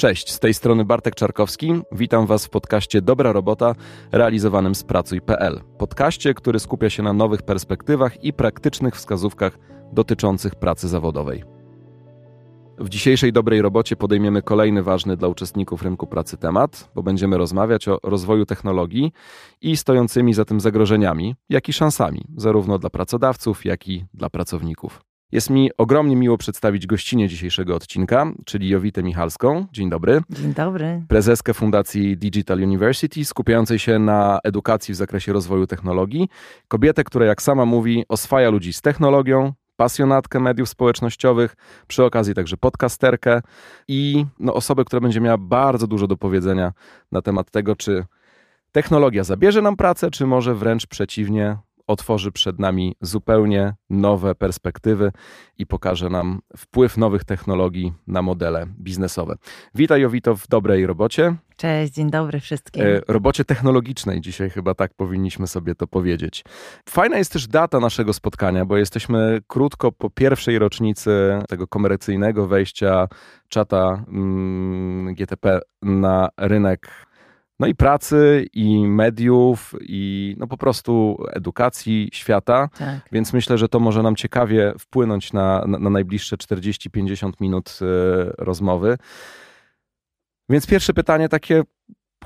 [0.00, 1.72] Cześć, z tej strony Bartek Czarkowski.
[1.92, 3.74] Witam Was w podcaście Dobra Robota,
[4.12, 5.60] realizowanym z Pracuj.pl.
[5.78, 9.58] Podcaście, który skupia się na nowych perspektywach i praktycznych wskazówkach
[9.92, 11.44] dotyczących pracy zawodowej.
[12.78, 17.88] W dzisiejszej dobrej robocie podejmiemy kolejny ważny dla uczestników rynku pracy temat, bo będziemy rozmawiać
[17.88, 19.12] o rozwoju technologii
[19.60, 25.09] i stojącymi za tym zagrożeniami, jak i szansami, zarówno dla pracodawców, jak i dla pracowników.
[25.32, 29.66] Jest mi ogromnie miło przedstawić gościnę dzisiejszego odcinka, czyli Jowitę Michalską.
[29.72, 30.20] Dzień dobry.
[30.30, 31.02] Dzień dobry.
[31.08, 36.28] Prezeskę Fundacji Digital University, skupiającej się na edukacji w zakresie rozwoju technologii.
[36.68, 42.56] Kobietę, która, jak sama mówi, oswaja ludzi z technologią, pasjonatkę mediów społecznościowych, przy okazji także
[42.56, 43.42] podcasterkę
[43.88, 46.72] i no, osobę, która będzie miała bardzo dużo do powiedzenia
[47.12, 48.04] na temat tego, czy
[48.72, 51.56] technologia zabierze nam pracę, czy może wręcz przeciwnie,
[51.90, 55.12] otworzy przed nami zupełnie nowe perspektywy
[55.58, 59.34] i pokaże nam wpływ nowych technologii na modele biznesowe.
[59.74, 61.36] Witaj Jowito w dobrej robocie.
[61.56, 62.82] Cześć, dzień dobry wszystkim.
[62.82, 66.44] E, robocie technologicznej dzisiaj chyba tak powinniśmy sobie to powiedzieć.
[66.88, 73.08] Fajna jest też data naszego spotkania, bo jesteśmy krótko po pierwszej rocznicy tego komercyjnego wejścia
[73.48, 77.09] czata mm, GTP na rynek
[77.60, 82.68] no i pracy, i mediów, i no po prostu edukacji świata.
[82.78, 83.00] Tak.
[83.12, 87.84] Więc myślę, że to może nam ciekawie wpłynąć na, na, na najbliższe 40-50 minut y,
[88.38, 88.98] rozmowy.
[90.48, 91.62] Więc pierwsze pytanie takie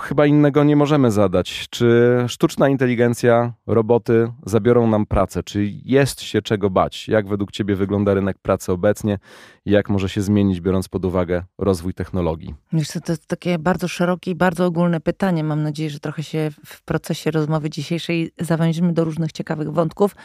[0.00, 1.66] chyba innego nie możemy zadać.
[1.70, 5.42] Czy sztuczna inteligencja, roboty zabiorą nam pracę?
[5.42, 7.08] Czy jest się czego bać?
[7.08, 9.18] Jak według Ciebie wygląda rynek pracy obecnie?
[9.66, 12.54] Jak może się zmienić, biorąc pod uwagę rozwój technologii?
[12.72, 15.44] Wiesz, to jest takie bardzo szerokie i bardzo ogólne pytanie.
[15.44, 20.16] Mam nadzieję, że trochę się w procesie rozmowy dzisiejszej zawężymy do różnych ciekawych wątków.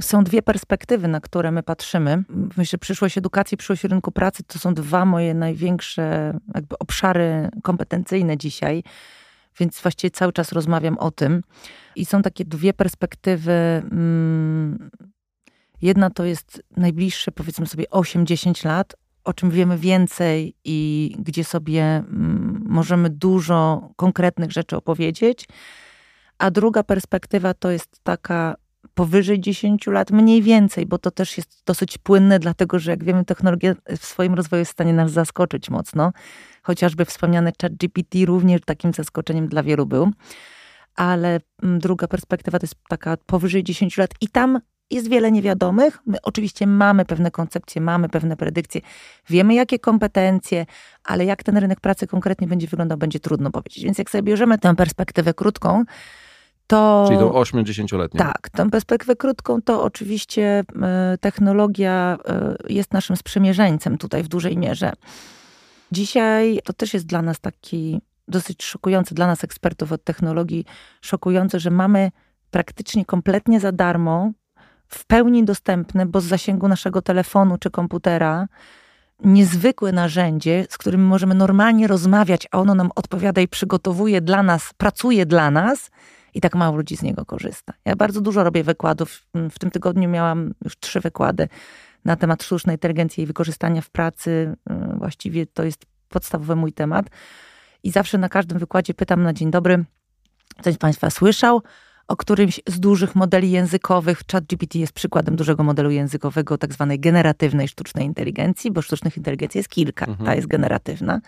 [0.00, 2.24] Są dwie perspektywy, na które my patrzymy.
[2.56, 8.82] Myślę, przyszłość edukacji, przyszłość rynku pracy to są dwa moje największe jakby obszary kompetencyjne dzisiaj,
[9.58, 11.42] więc właściwie cały czas rozmawiam o tym.
[11.96, 13.52] I są takie dwie perspektywy.
[13.52, 14.90] Mm,
[15.82, 21.82] jedna to jest najbliższe, powiedzmy sobie, 8-10 lat, o czym wiemy więcej i gdzie sobie
[21.82, 25.48] mm, możemy dużo konkretnych rzeczy opowiedzieć.
[26.38, 28.54] A druga perspektywa to jest taka
[28.94, 33.24] powyżej 10 lat, mniej więcej, bo to też jest dosyć płynne, dlatego że jak wiemy,
[33.24, 36.12] technologia w swoim rozwoju jest w stanie nas zaskoczyć mocno.
[36.62, 40.10] Chociażby wspomniany chat GPT również takim zaskoczeniem dla wielu był.
[40.96, 44.60] Ale mm, druga perspektywa to jest taka powyżej 10 lat i tam
[44.90, 45.98] jest wiele niewiadomych.
[46.06, 48.80] My oczywiście mamy pewne koncepcje, mamy pewne predykcje,
[49.30, 50.66] wiemy jakie kompetencje,
[51.04, 53.84] ale jak ten rynek pracy konkretnie będzie wyglądał, będzie trudno powiedzieć.
[53.84, 55.84] Więc jak sobie bierzemy tę perspektywę krótką,
[56.66, 57.04] to...
[57.06, 58.18] Czyli tą 8-10-letnią.
[58.18, 64.58] Tak, tą perspektywę krótką to oczywiście e, technologia e, jest naszym sprzymierzeńcem tutaj w dużej
[64.58, 64.92] mierze.
[65.92, 70.64] Dzisiaj to też jest dla nas taki dosyć szokujący, dla nas ekspertów od technologii,
[71.00, 72.10] szokujące, że mamy
[72.50, 74.32] praktycznie kompletnie za darmo,
[74.88, 78.48] w pełni dostępne, bo z zasięgu naszego telefonu czy komputera,
[79.24, 84.72] niezwykłe narzędzie, z którym możemy normalnie rozmawiać, a ono nam odpowiada i przygotowuje dla nas,
[84.76, 85.90] pracuje dla nas
[86.36, 87.72] i tak mało ludzi z niego korzysta.
[87.84, 89.26] Ja bardzo dużo robię wykładów.
[89.50, 91.48] W tym tygodniu miałam już trzy wykłady
[92.04, 94.56] na temat sztucznej inteligencji i wykorzystania w pracy.
[94.70, 97.06] Y, właściwie to jest podstawowy mój temat.
[97.82, 99.84] I zawsze na każdym wykładzie pytam na dzień dobry,
[100.58, 101.62] ktoś z Państwa słyszał
[102.08, 104.22] o którymś z dużych modeli językowych.
[104.32, 109.68] ChatGPT jest przykładem dużego modelu językowego, tak zwanej generatywnej sztucznej inteligencji, bo sztucznych inteligencji jest
[109.68, 110.06] kilka.
[110.06, 110.26] Mhm.
[110.26, 111.20] Ta jest generatywna.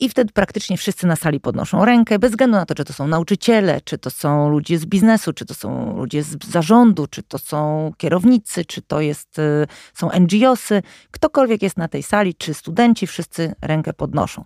[0.00, 3.06] I wtedy praktycznie wszyscy na sali podnoszą rękę, bez względu na to, czy to są
[3.06, 7.38] nauczyciele, czy to są ludzie z biznesu, czy to są ludzie z zarządu, czy to
[7.38, 10.82] są kierownicy, czy to jest, y, są NGOsy.
[11.10, 14.44] Ktokolwiek jest na tej sali, czy studenci, wszyscy rękę podnoszą.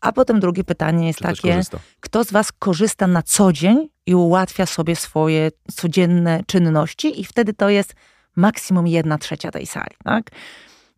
[0.00, 1.60] A potem drugie pytanie jest takie,
[2.00, 7.20] kto z Was korzysta na co dzień i ułatwia sobie swoje codzienne czynności?
[7.20, 7.94] I wtedy to jest
[8.36, 9.96] maksimum jedna trzecia tej sali.
[10.04, 10.30] Tak?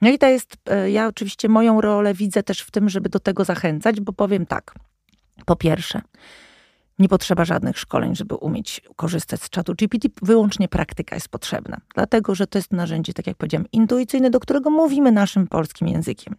[0.01, 3.21] No i to jest, e, ja oczywiście moją rolę widzę też w tym, żeby do
[3.21, 4.75] tego zachęcać, bo powiem tak.
[5.47, 6.01] Po pierwsze,
[6.99, 10.09] nie potrzeba żadnych szkoleń, żeby umieć korzystać z czatu GPT.
[10.23, 14.71] Wyłącznie praktyka jest potrzebna, dlatego że to jest narzędzie, tak jak powiedziałam, intuicyjne, do którego
[14.71, 16.37] mówimy naszym polskim językiem.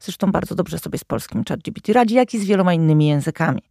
[0.00, 3.62] Zresztą bardzo dobrze sobie z polskim chat GPT radzi, jak i z wieloma innymi językami.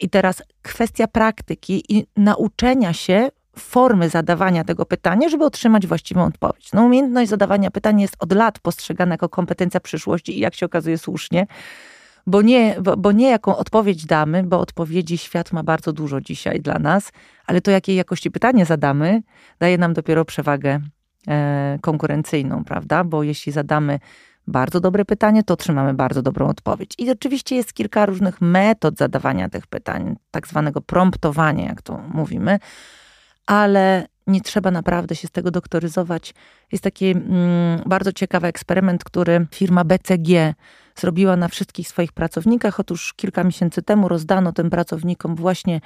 [0.00, 6.72] I teraz kwestia praktyki i nauczenia się formy zadawania tego pytania, żeby otrzymać właściwą odpowiedź.
[6.72, 10.98] No, umiejętność zadawania pytania jest od lat postrzegana jako kompetencja przyszłości i jak się okazuje
[10.98, 11.46] słusznie,
[12.26, 16.60] bo nie, bo, bo nie jaką odpowiedź damy, bo odpowiedzi świat ma bardzo dużo dzisiaj
[16.60, 17.12] dla nas,
[17.46, 19.22] ale to jakiej jakości pytanie zadamy,
[19.58, 20.80] daje nam dopiero przewagę
[21.28, 23.04] e, konkurencyjną, prawda?
[23.04, 23.98] Bo jeśli zadamy
[24.46, 26.94] bardzo dobre pytanie, to otrzymamy bardzo dobrą odpowiedź.
[26.98, 32.58] I oczywiście jest kilka różnych metod zadawania tych pytań, tak zwanego promptowania, jak to mówimy,
[33.46, 36.34] ale nie trzeba naprawdę się z tego doktoryzować.
[36.72, 40.54] Jest taki mm, bardzo ciekawy eksperyment, który firma BCG
[40.96, 42.80] zrobiła na wszystkich swoich pracownikach.
[42.80, 45.80] Otóż kilka miesięcy temu rozdano tym pracownikom właśnie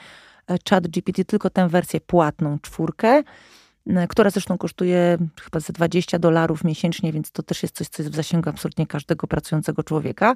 [0.50, 3.23] e, chat GPT, tylko tę wersję płatną, czwórkę,
[4.08, 8.12] która zresztą kosztuje chyba ze 20 dolarów miesięcznie, więc to też jest coś, co jest
[8.12, 10.35] w zasięgu absolutnie każdego pracującego człowieka.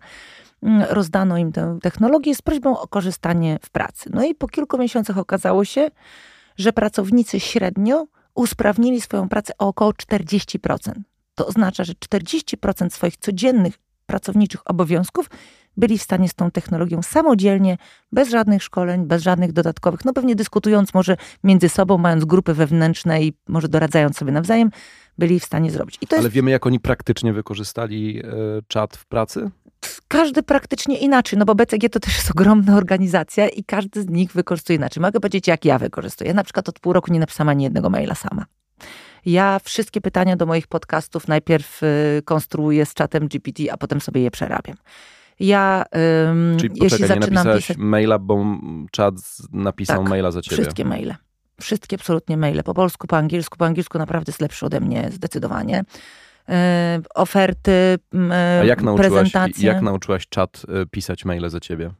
[0.88, 4.10] Rozdano im tę technologię z prośbą o korzystanie w pracy.
[4.12, 5.90] No i po kilku miesiącach okazało się,
[6.60, 10.92] że pracownicy średnio usprawnili swoją pracę o około 40%.
[11.34, 13.74] To oznacza, że 40% swoich codziennych
[14.06, 15.30] pracowniczych obowiązków
[15.76, 17.78] byli w stanie z tą technologią samodzielnie,
[18.12, 23.22] bez żadnych szkoleń, bez żadnych dodatkowych, no pewnie dyskutując może między sobą, mając grupy wewnętrzne
[23.22, 24.70] i może doradzając sobie nawzajem,
[25.18, 25.98] byli w stanie zrobić.
[26.10, 26.32] Ale jest...
[26.32, 28.32] wiemy, jak oni praktycznie wykorzystali e,
[28.68, 29.50] czat w pracy?
[30.10, 34.32] Każdy praktycznie inaczej, no bo BCG to też jest ogromna organizacja i każdy z nich
[34.32, 35.00] wykorzystuje inaczej.
[35.00, 36.28] Mogę powiedzieć, jak ja wykorzystuję.
[36.28, 38.44] Ja na przykład od pół roku nie napisałam ani jednego maila sama.
[39.26, 44.22] Ja wszystkie pytania do moich podcastów najpierw y, konstruuję z czatem GPT, a potem sobie
[44.22, 44.76] je przerabiam.
[45.40, 45.84] Ja,
[46.30, 47.76] ym, Czyli jeśli poczekaj, zaczynam nie pisać...
[47.76, 48.44] maila, bo
[48.90, 49.14] czat
[49.52, 50.62] napisał tak, maila za ciebie.
[50.62, 51.14] wszystkie maile.
[51.60, 52.62] Wszystkie absolutnie maile.
[52.62, 53.56] Po polsku, po angielsku.
[53.58, 55.84] Po angielsku naprawdę jest lepszy ode mnie zdecydowanie.
[56.50, 57.98] E, oferty,
[58.30, 59.68] A jak nauczyłaś, prezentacje.
[59.68, 61.90] Jak nauczyłaś czat e, pisać maile za ciebie?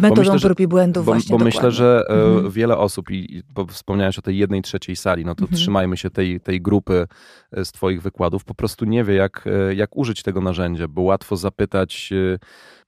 [0.00, 1.38] Metodą myślę, prób i błędów bo, właśnie.
[1.38, 2.50] Bo myślę, że e, mhm.
[2.50, 5.56] wiele osób, i wspomniałeś o tej jednej trzeciej sali, no to mhm.
[5.56, 7.06] trzymajmy się tej, tej grupy
[7.64, 9.44] z twoich wykładów, po prostu nie wie, jak,
[9.76, 12.12] jak użyć tego narzędzia, bo łatwo zapytać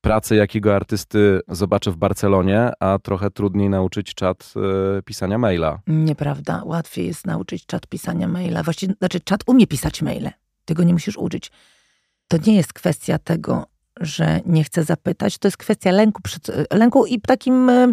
[0.01, 4.55] pracę jakiego artysty zobaczę w Barcelonie, a trochę trudniej nauczyć czat
[4.99, 5.79] e, pisania maila.
[5.87, 6.63] Nieprawda.
[6.65, 8.63] Łatwiej jest nauczyć czat pisania maila.
[8.63, 10.31] Właściwie, znaczy czat umie pisać maile.
[10.65, 11.51] Tego nie musisz uczyć.
[12.29, 13.67] To nie jest kwestia tego,
[14.01, 15.39] że nie chcę zapytać.
[15.39, 17.93] To jest kwestia lęku, przed, lęku i takim e,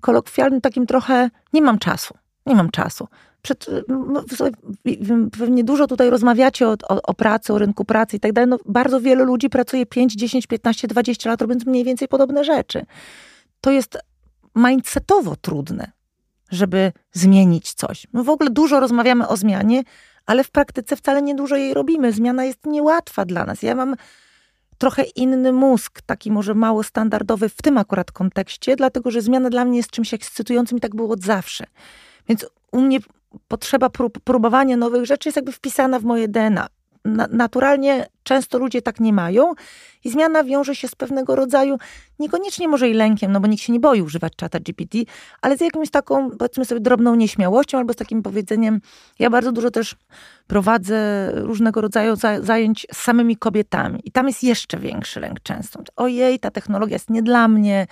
[0.00, 2.14] kolokwialnym, takim trochę nie mam czasu.
[2.46, 3.08] Nie mam czasu
[3.42, 3.66] przed,
[5.38, 8.50] pewnie dużo tutaj rozmawiacie o, o, o, pracy, o rynku pracy i tak dalej.
[8.50, 12.86] No, bardzo wielu ludzi pracuje 5, 10, 15, 20 lat, robiąc mniej więcej podobne rzeczy.
[13.60, 13.98] To jest
[14.54, 15.92] mindsetowo trudne,
[16.50, 18.06] żeby zmienić coś.
[18.12, 19.82] My w ogóle dużo rozmawiamy o zmianie,
[20.26, 22.12] ale w praktyce wcale nie dużo jej robimy.
[22.12, 23.62] Zmiana jest niełatwa dla nas.
[23.62, 23.94] Ja mam
[24.78, 29.64] trochę inny mózg, taki może mało standardowy w tym akurat kontekście, dlatego że zmiana dla
[29.64, 31.64] mnie jest czymś ekscytującym i tak było od zawsze.
[32.28, 32.98] Więc u mnie
[33.48, 36.66] potrzeba prób, próbowania nowych rzeczy jest jakby wpisana w moje DNA.
[37.08, 39.54] Na, naturalnie często ludzie tak nie mają
[40.04, 41.78] i zmiana wiąże się z pewnego rodzaju,
[42.18, 44.98] niekoniecznie może i lękiem, no bo nikt się nie boi używać czata GPT,
[45.42, 48.80] ale z jakąś taką, powiedzmy sobie, drobną nieśmiałością albo z takim powiedzeniem.
[49.18, 49.96] Ja bardzo dużo też
[50.46, 55.82] prowadzę różnego rodzaju zajęć z samymi kobietami i tam jest jeszcze większy lęk często.
[55.96, 57.86] Ojej, ta technologia jest nie dla mnie,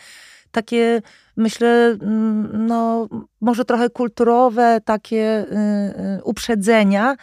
[0.56, 1.02] takie,
[1.36, 3.08] myślę, mm, no,
[3.40, 7.16] może trochę kulturowe, takie y, y, uprzedzenia.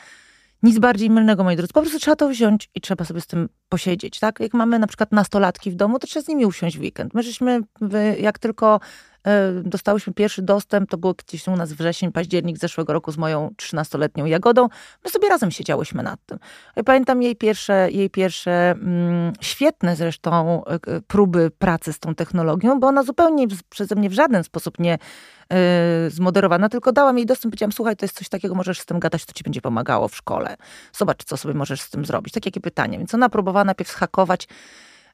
[0.64, 1.74] Nic bardziej mylnego, moi drodzy.
[1.74, 4.40] Po prostu trzeba to wziąć i trzeba sobie z tym posiedzieć, tak?
[4.40, 7.14] Jak mamy na przykład nastolatki w domu, to trzeba z nimi usiąść w weekend.
[7.14, 7.62] My żeśmy,
[8.20, 8.80] jak tylko
[9.64, 14.26] dostałyśmy pierwszy dostęp, to było gdzieś u nas wrzesień, październik zeszłego roku z moją 13-letnią
[14.26, 14.68] Jagodą.
[15.06, 16.40] My sobie razem siedziałyśmy nad tym.
[16.76, 22.80] Ja pamiętam jej pierwsze, jej pierwsze mm, świetne zresztą e, próby pracy z tą technologią,
[22.80, 24.98] bo ona zupełnie przeze mnie w żaden sposób nie
[26.08, 29.26] zmoderowana, tylko dałam jej dostęp, powiedziałam, słuchaj, to jest coś takiego, możesz z tym gadać,
[29.26, 30.58] to ci będzie pomagało w szkole.
[30.94, 32.34] Zobacz, co sobie możesz z tym zrobić.
[32.34, 32.98] Takie pytanie.
[32.98, 34.48] Więc ona próbowała najpierw schakować E,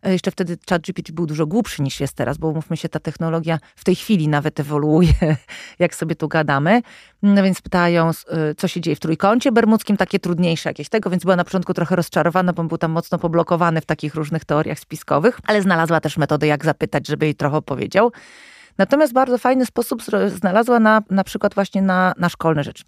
[0.03, 3.83] jeszcze wtedy ChatGPT był dużo głupszy niż jest teraz, bo mówmy się, ta technologia w
[3.83, 5.13] tej chwili nawet ewoluuje,
[5.79, 6.81] jak sobie tu gadamy.
[7.21, 11.23] No więc pytają, e, co się dzieje w trójkącie bermudzkim, takie trudniejsze jakieś tego, więc
[11.23, 15.39] była na początku trochę rozczarowana, bo był tam mocno poblokowany w takich różnych teoriach spiskowych,
[15.47, 18.11] ale znalazła też metodę, jak zapytać, żeby jej trochę powiedział.
[18.77, 22.83] Natomiast bardzo fajny sposób znalazła na, na przykład właśnie na, na szkolne rzeczy.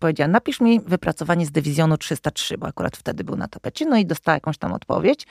[0.00, 4.06] Powiedziała, napisz mi wypracowanie z dywizjonu 303, bo akurat wtedy był na tapecie, no i
[4.06, 5.26] dostała jakąś tam odpowiedź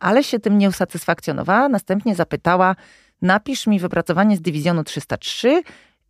[0.00, 1.68] ale się tym nie usatysfakcjonowała.
[1.68, 2.76] Następnie zapytała,
[3.22, 5.62] napisz mi wypracowanie z dywizjonu 303,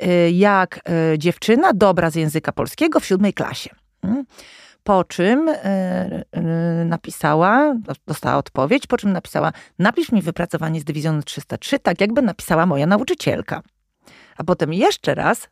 [0.03, 0.81] y, jak
[1.15, 3.71] y, dziewczyna dobra z języka polskiego w siódmej klasie.
[4.03, 4.25] Mm.
[4.85, 5.55] Po czym y,
[6.85, 7.75] napisała,
[8.07, 12.87] dostała odpowiedź, po czym napisała, napisz mi wypracowanie z dywizjonu 303, tak jakby napisała moja
[12.87, 13.63] nauczycielka.
[14.39, 15.49] A potem jeszcze raz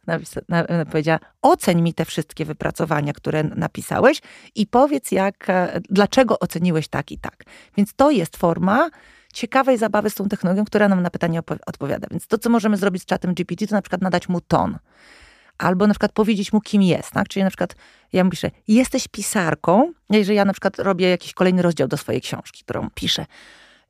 [0.91, 4.23] powiedziała, oceń mi te wszystkie wypracowania, które napisałeś
[4.55, 7.45] i powiedz, jak, e, dlaczego oceniłeś tak i tak.
[7.77, 8.91] Więc to jest forma
[9.35, 12.07] ciekawej zabawy z tą technologią, która nam na pytanie odpowiada.
[12.11, 14.79] Więc to, co możemy zrobić z czatem GPT, to na przykład nadać mu ton.
[15.59, 17.11] albo na przykład powiedzieć mu, kim jest.
[17.11, 17.29] Tak?
[17.29, 17.77] Czyli na przykład
[18.13, 22.21] ja mu piszę, jesteś pisarką, jeżeli ja na przykład robię jakiś kolejny rozdział do swojej
[22.21, 23.27] książki, którą piszę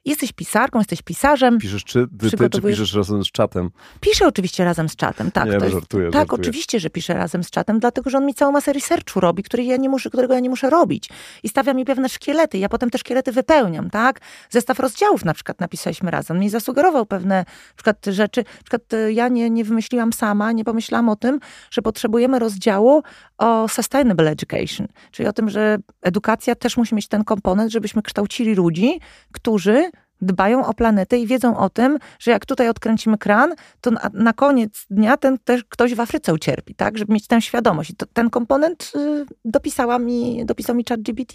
[0.07, 1.59] jesteś pisarką, jesteś pisarzem.
[1.59, 3.71] Piszesz czy ty, ty czy piszesz razem z czatem?
[4.01, 5.47] Piszę oczywiście razem z czatem, tak.
[5.47, 6.41] Nie, jest, żartuję, tak, żartuję.
[6.41, 9.65] oczywiście, że piszę razem z czatem, dlatego że on mi całą masę researchu robi, który
[9.65, 11.09] ja nie muszę, którego ja nie muszę robić.
[11.43, 12.59] I stawia mi pewne szkielety.
[12.59, 14.21] Ja potem te szkielety wypełniam, tak?
[14.51, 16.39] Zestaw rozdziałów na przykład napisaliśmy razem.
[16.39, 18.41] Mi zasugerował pewne na przykład rzeczy.
[18.41, 23.03] Na przykład e, ja nie, nie wymyśliłam sama, nie pomyślałam o tym, że potrzebujemy rozdziału
[23.39, 28.55] o sustainable education, czyli o tym, że edukacja też musi mieć ten komponent, żebyśmy kształcili
[28.55, 29.01] ludzi,
[29.33, 34.01] którzy dbają o planetę i wiedzą o tym, że jak tutaj odkręcimy kran, to na,
[34.13, 36.99] na koniec dnia ten też ktoś w Afryce ucierpi, tak?
[36.99, 37.91] Żeby mieć tę świadomość.
[37.91, 41.35] I to, ten komponent y, dopisała mi, dopisał mi ChatGPT.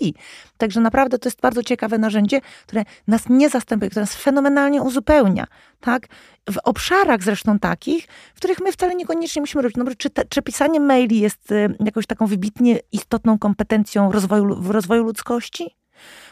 [0.57, 5.47] Także naprawdę to jest bardzo ciekawe narzędzie, które nas nie zastępuje, które nas fenomenalnie uzupełnia,
[5.79, 6.07] tak?
[6.49, 9.77] W obszarach zresztą takich, w których my wcale niekoniecznie musimy robić.
[9.77, 14.69] No, czy, te, czy pisanie maili jest y, jakąś taką wybitnie istotną kompetencją rozwoju, w
[14.69, 15.80] rozwoju ludzkości?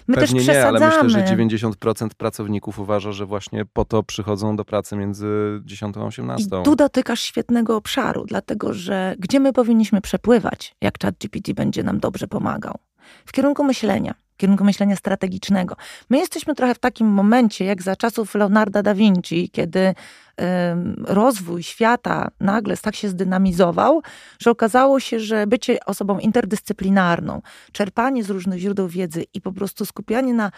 [0.10, 4.56] My Pewnie też nie, ale myślę, że 90% pracowników uważa, że właśnie po to przychodzą
[4.56, 6.48] do pracy między 10 a 18.
[6.62, 12.00] I tu dotykasz świetnego obszaru, dlatego że gdzie my powinniśmy przepływać, jak ChatGPT będzie nam
[12.00, 12.78] dobrze pomagał?
[13.26, 15.76] W kierunku myślenia, kierunku myślenia strategicznego.
[16.10, 19.94] My jesteśmy trochę w takim momencie, jak za czasów Leonarda da Vinci, kiedy
[20.98, 24.02] rozwój świata nagle tak się zdynamizował,
[24.40, 27.42] że okazało się, że bycie osobą interdyscyplinarną,
[27.72, 30.52] czerpanie z różnych źródeł wiedzy i po prostu skupianie na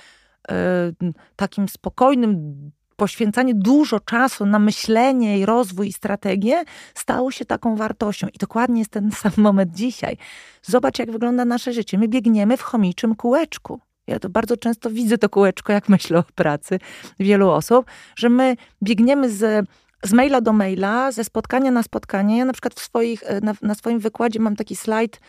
[1.36, 2.56] takim spokojnym,
[3.02, 8.28] poświęcanie dużo czasu na myślenie i rozwój i strategię stało się taką wartością.
[8.28, 10.18] I dokładnie jest ten sam moment dzisiaj.
[10.62, 11.98] Zobacz, jak wygląda nasze życie.
[11.98, 13.80] My biegniemy w chomiczym kółeczku.
[14.08, 16.80] Ja to bardzo często widzę to kółeczko, jak myślę o pracy
[17.20, 19.70] wielu osób, że my biegniemy z,
[20.06, 22.38] z maila do maila, ze spotkania na spotkanie.
[22.38, 25.20] Ja na przykład w swoich, e, na, na swoim wykładzie mam taki slajd,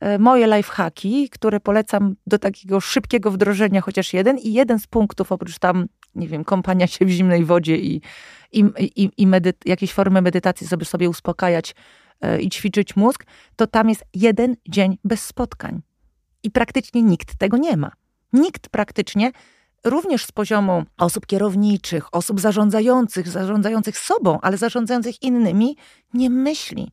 [0.00, 4.38] e, moje lifehacki, które polecam do takiego szybkiego wdrożenia, chociaż jeden.
[4.38, 8.00] I jeden z punktów, oprócz tam, nie wiem, kąpania się w zimnej wodzie i,
[8.52, 8.64] i,
[8.96, 9.26] i, i
[9.64, 11.74] jakieś formy medytacji, żeby sobie uspokajać
[12.20, 13.26] e, i ćwiczyć mózg,
[13.56, 15.82] to tam jest jeden dzień bez spotkań.
[16.42, 17.90] I praktycznie nikt tego nie ma.
[18.32, 19.32] Nikt praktycznie,
[19.84, 25.76] również z poziomu osób kierowniczych, osób zarządzających, zarządzających sobą, ale zarządzających innymi,
[26.14, 26.92] nie myśli.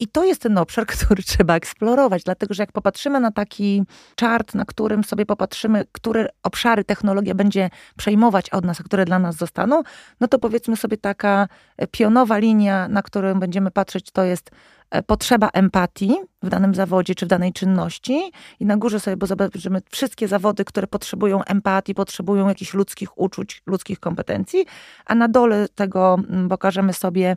[0.00, 3.82] I to jest ten obszar, który trzeba eksplorować, dlatego że jak popatrzymy na taki
[4.20, 9.18] chart, na którym sobie popatrzymy, które obszary technologia będzie przejmować od nas, a które dla
[9.18, 9.82] nas zostaną,
[10.20, 11.48] no to powiedzmy sobie taka
[11.90, 14.50] pionowa linia, na którą będziemy patrzeć, to jest
[14.90, 18.32] E, potrzeba empatii w danym zawodzie czy w danej czynności.
[18.60, 23.62] I na górze sobie, bo zobaczymy wszystkie zawody, które potrzebują empatii, potrzebują jakichś ludzkich uczuć,
[23.66, 24.66] ludzkich kompetencji,
[25.06, 26.16] a na dole tego
[26.48, 27.36] pokażemy sobie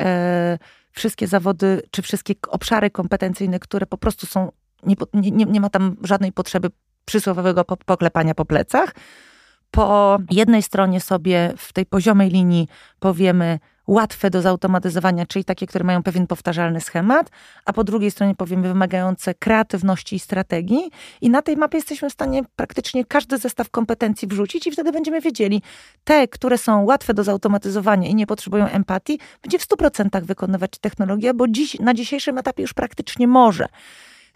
[0.00, 0.58] e,
[0.94, 5.96] wszystkie zawody czy wszystkie obszary kompetencyjne, które po prostu są, nie, nie, nie ma tam
[6.02, 6.70] żadnej potrzeby
[7.04, 8.94] przysłowiowego poklepania po plecach.
[9.74, 12.68] Po jednej stronie sobie w tej poziomej linii
[13.00, 17.30] powiemy, łatwe do zautomatyzowania, czyli takie, które mają pewien powtarzalny schemat,
[17.64, 20.90] a po drugiej stronie powiemy wymagające kreatywności i strategii.
[21.20, 25.20] I na tej mapie jesteśmy w stanie praktycznie każdy zestaw kompetencji wrzucić i wtedy będziemy
[25.20, 25.62] wiedzieli,
[26.04, 31.34] te, które są łatwe do zautomatyzowania i nie potrzebują empatii, będzie w 100% wykonywać technologia,
[31.34, 33.66] bo dziś, na dzisiejszym etapie już praktycznie może.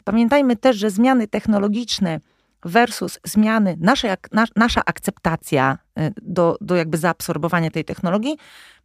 [0.04, 2.20] Pamiętajmy też, że zmiany technologiczne
[2.64, 4.10] versus zmiany, naszej,
[4.56, 8.36] nasza akceptacja y, do, do jakby zaabsorbowania tej technologii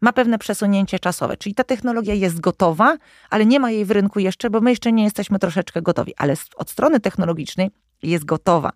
[0.01, 1.37] ma pewne przesunięcie czasowe.
[1.37, 2.97] Czyli ta technologia jest gotowa,
[3.29, 6.13] ale nie ma jej w rynku jeszcze, bo my jeszcze nie jesteśmy troszeczkę gotowi.
[6.17, 7.71] Ale od strony technologicznej
[8.03, 8.71] jest gotowa.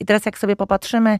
[0.00, 1.18] I teraz jak sobie popatrzymy,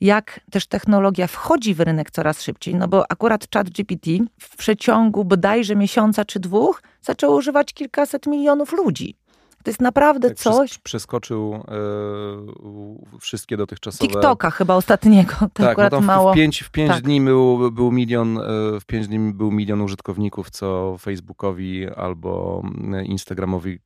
[0.00, 4.10] jak też technologia wchodzi w rynek coraz szybciej, no bo akurat chat GPT
[4.40, 9.16] w przeciągu bodajże miesiąca czy dwóch zaczęło używać kilkaset milionów ludzi.
[9.64, 10.78] To jest naprawdę tak coś.
[10.78, 14.12] Przeskoczył e, wszystkie dotychczasowe.
[14.12, 15.34] TikToka chyba ostatniego.
[15.40, 16.32] To tak, akurat no mało.
[16.32, 17.02] W pięć, w pięć tak.
[17.02, 18.40] dni był, był milion, e,
[18.80, 22.62] w pięć dni był milion użytkowników, co Facebookowi albo
[23.04, 23.78] Instagramowi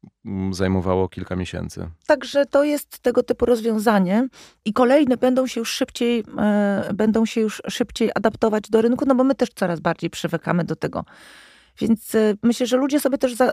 [0.50, 1.88] zajmowało kilka miesięcy.
[2.06, 4.28] Także to jest tego typu rozwiązanie
[4.64, 9.14] i kolejne będą się już szybciej, e, będą się już szybciej adaptować do rynku, no
[9.14, 11.04] bo my też coraz bardziej przywykamy do tego
[11.80, 13.52] więc y, myślę, że ludzie sobie też za,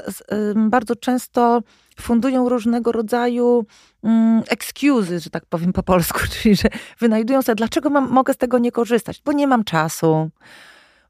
[0.55, 1.61] bardzo często
[1.99, 3.65] fundują różnego rodzaju
[4.01, 8.37] um, excuses, że tak powiem po polsku, czyli że wynajdują sobie, dlaczego mam, mogę z
[8.37, 10.29] tego nie korzystać, bo nie mam czasu,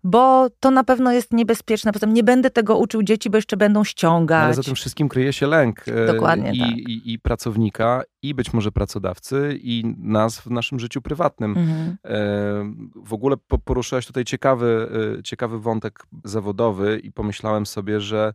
[0.04, 1.92] bo to na pewno jest niebezpieczne.
[1.92, 4.44] Poza tym nie będę tego uczył dzieci, bo jeszcze będą ściągać.
[4.44, 5.88] Ale za tym wszystkim kryje się lęk.
[5.88, 6.70] E, Dokładnie I, tak.
[6.70, 11.58] i, i pracownika, i być może pracodawcy, i nas w naszym życiu prywatnym.
[11.58, 11.98] Mhm.
[12.06, 14.90] E, w ogóle poruszyłaś tutaj ciekawy,
[15.20, 18.34] e, ciekawy wątek zawodowy i pomyślałem sobie, że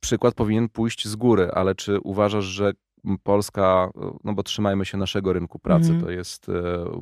[0.00, 2.72] przykład powinien pójść z góry, ale czy uważasz, że
[3.22, 3.90] Polska,
[4.24, 6.02] no bo trzymajmy się naszego rynku pracy, mm.
[6.02, 6.52] to jest e,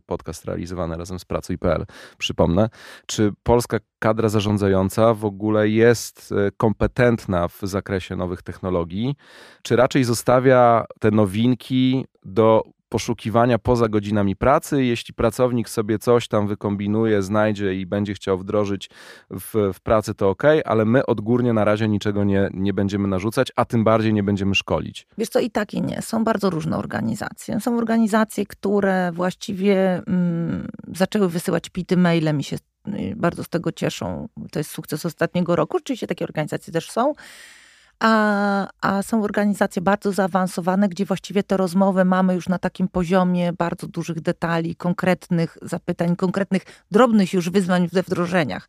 [0.07, 1.87] podcast realizowany razem z Pracuj.pl,
[2.19, 2.69] przypomnę.
[3.07, 9.15] Czy polska kadra zarządzająca w ogóle jest e, kompetentna w zakresie nowych technologii,
[9.63, 12.63] czy raczej zostawia te nowinki do
[12.95, 14.85] poszukiwania poza godzinami pracy.
[14.85, 18.91] Jeśli pracownik sobie coś tam wykombinuje, znajdzie i będzie chciał wdrożyć
[19.31, 23.53] w, w pracy, to ok, ale my odgórnie na razie niczego nie, nie będziemy narzucać,
[23.57, 25.07] a tym bardziej nie będziemy szkolić.
[25.19, 26.03] Wiesz co, i tak i nie.
[26.03, 27.61] Są bardzo różne organizacje.
[27.61, 32.57] Są organizacje, które właściwie mm, zaczęły wysyłać pity mailem i się
[32.89, 34.29] y, bardzo z tego cieszą.
[34.53, 35.77] To jest sukces ostatniego roku.
[35.77, 37.13] Oczywiście takie organizacje też są
[38.01, 43.53] a, a są organizacje bardzo zaawansowane, gdzie właściwie te rozmowy mamy już na takim poziomie
[43.53, 48.69] bardzo dużych detali, konkretnych zapytań, konkretnych, drobnych już wyzwań we wdrożeniach.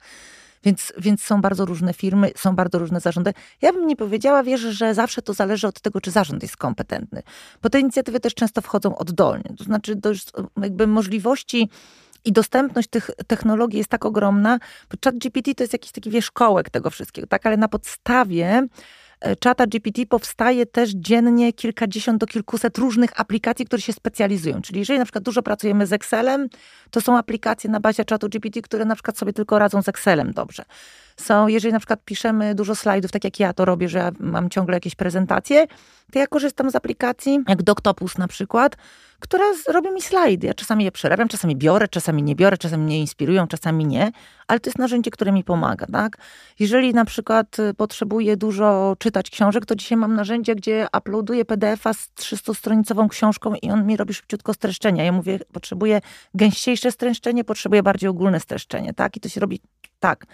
[0.63, 3.33] Więc, więc są bardzo różne firmy, są bardzo różne zarządy.
[3.61, 7.23] Ja bym nie powiedziała, wiesz, że zawsze to zależy od tego, czy zarząd jest kompetentny.
[7.61, 9.55] Bo te inicjatywy też często wchodzą oddolnie.
[9.57, 11.69] To znaczy, dość, jakby możliwości
[12.25, 14.59] i dostępność tych technologii jest tak ogromna,
[14.91, 17.45] bo ChatGPT to jest jakiś taki wierzchołek tego wszystkiego, tak?
[17.45, 18.67] Ale na podstawie
[19.39, 24.61] czata GPT powstaje też dziennie kilkadziesiąt do kilkuset różnych aplikacji, które się specjalizują.
[24.61, 26.49] Czyli jeżeli na przykład dużo pracujemy z Excelem,
[26.91, 30.31] to są aplikacje na bazie czatu GPT, które na przykład sobie tylko radzą z Excelem
[30.31, 30.65] dobrze.
[31.17, 34.49] Są, jeżeli na przykład piszemy dużo slajdów, tak jak ja to robię, że ja mam
[34.49, 35.67] ciągle jakieś prezentacje,
[36.11, 38.75] to ja korzystam z aplikacji, jak Doctopus na przykład,
[39.19, 40.47] która robi mi slajdy.
[40.47, 44.11] Ja czasami je przerabiam, czasami biorę, czasami nie biorę, czasami mnie inspirują, czasami nie,
[44.47, 46.17] ale to jest narzędzie, które mi pomaga, tak?
[46.59, 51.93] Jeżeli na przykład y, potrzebuję dużo czytać książek, to dzisiaj mam narzędzie, gdzie uploaduję PDF-a
[51.93, 55.03] z 300-stronicową książką i on mi robi szybciutko streszczenia.
[55.03, 56.01] Ja mówię, potrzebuję
[56.33, 59.17] gęściejsze streszczenie, potrzebuję bardziej ogólne streszczenie, tak?
[59.17, 59.59] I to się robi
[59.99, 60.25] tak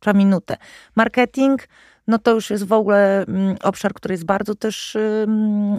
[0.00, 0.56] trwa minutę.
[0.96, 1.68] Marketing,
[2.06, 4.96] no to już jest w ogóle mm, obszar, który jest bardzo też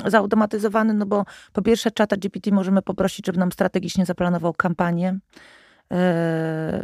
[0.06, 5.20] zautomatyzowany, no bo po pierwsze czata GPT możemy poprosić, żeby nam strategicznie zaplanował kampanię,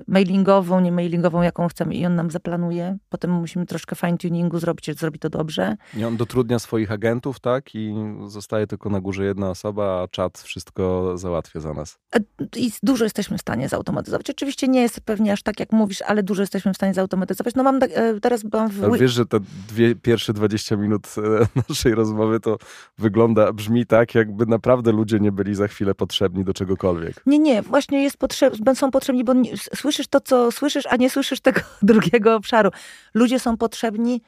[0.07, 2.97] mailingową, nie mailingową, jaką chcemy i on nam zaplanuje.
[3.09, 5.75] Potem musimy troszkę fine-tuningu zrobić, żeby zrobi to dobrze.
[5.97, 7.75] I on dotrudnia swoich agentów, tak?
[7.75, 7.95] I
[8.27, 11.99] zostaje tylko na górze jedna osoba, a czat wszystko załatwia za nas.
[12.15, 12.19] E,
[12.55, 14.29] I dużo jesteśmy w stanie zautomatyzować.
[14.29, 17.55] Oczywiście nie jest pewnie aż tak, jak mówisz, ale dużo jesteśmy w stanie zautomatyzować.
[17.55, 18.83] No mam e, teraz byłam w...
[18.83, 19.39] Ale wiesz, że te
[19.69, 21.07] dwie, pierwsze 20 minut
[21.69, 22.57] naszej rozmowy to
[22.97, 27.21] wygląda, brzmi tak, jakby naprawdę ludzie nie byli za chwilę potrzebni do czegokolwiek.
[27.25, 31.09] Nie, nie, właśnie jest potrzeb, są potrzebni, bo nie, słyszysz to, co słyszysz, a nie
[31.09, 32.69] słyszysz tego drugiego obszaru.
[33.13, 34.21] Ludzie są potrzebni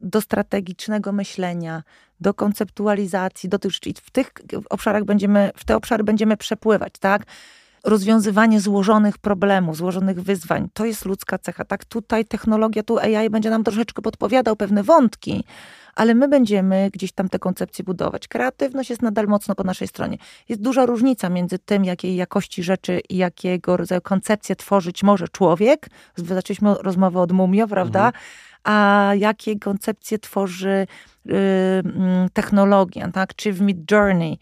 [0.00, 1.82] do strategicznego myślenia,
[2.20, 4.32] do konceptualizacji, do tych, w tych
[4.70, 7.22] obszarach będziemy, w te obszary będziemy przepływać, tak?
[7.84, 11.84] Rozwiązywanie złożonych problemów, złożonych wyzwań, to jest ludzka cecha, tak?
[11.84, 15.44] Tutaj technologia, tu AI będzie nam troszeczkę podpowiadał pewne wątki,
[15.94, 18.28] ale my będziemy gdzieś tam te koncepcje budować.
[18.28, 20.18] Kreatywność jest nadal mocno po naszej stronie.
[20.48, 25.88] Jest duża różnica między tym, jakiej jakości rzeczy i jakiego rodzaju koncepcje tworzyć może człowiek.
[26.16, 28.06] Zaczęliśmy rozmowę od mumio, prawda?
[28.06, 28.24] Mhm.
[28.64, 30.86] A jakie koncepcje tworzy
[31.26, 33.34] y, mm, technologia, tak?
[33.34, 34.38] Czy w Mid Journey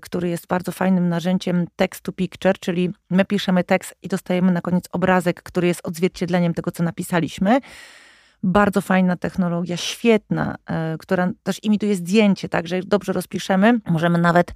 [0.00, 4.60] który jest bardzo fajnym narzędziem text to picture, czyli my piszemy tekst i dostajemy na
[4.60, 7.60] koniec obrazek, który jest odzwierciedleniem tego, co napisaliśmy.
[8.42, 14.52] Bardzo fajna technologia, świetna, e, która też imituje zdjęcie, także dobrze rozpiszemy, możemy nawet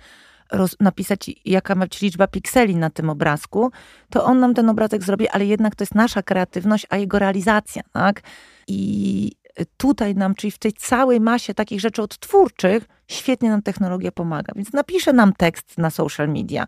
[0.53, 3.71] roz, napisać, jaka ma być liczba pikseli na tym obrazku,
[4.11, 7.83] to on nam ten obrazek zrobi, ale jednak to jest nasza kreatywność, a jego realizacja,
[7.93, 8.23] tak?
[8.69, 9.33] I
[9.77, 14.53] tutaj nam, czyli w tej całej masie takich rzeczy odtwórczych, świetnie nam technologia pomaga.
[14.57, 16.67] Więc napisze nam tekst na social media,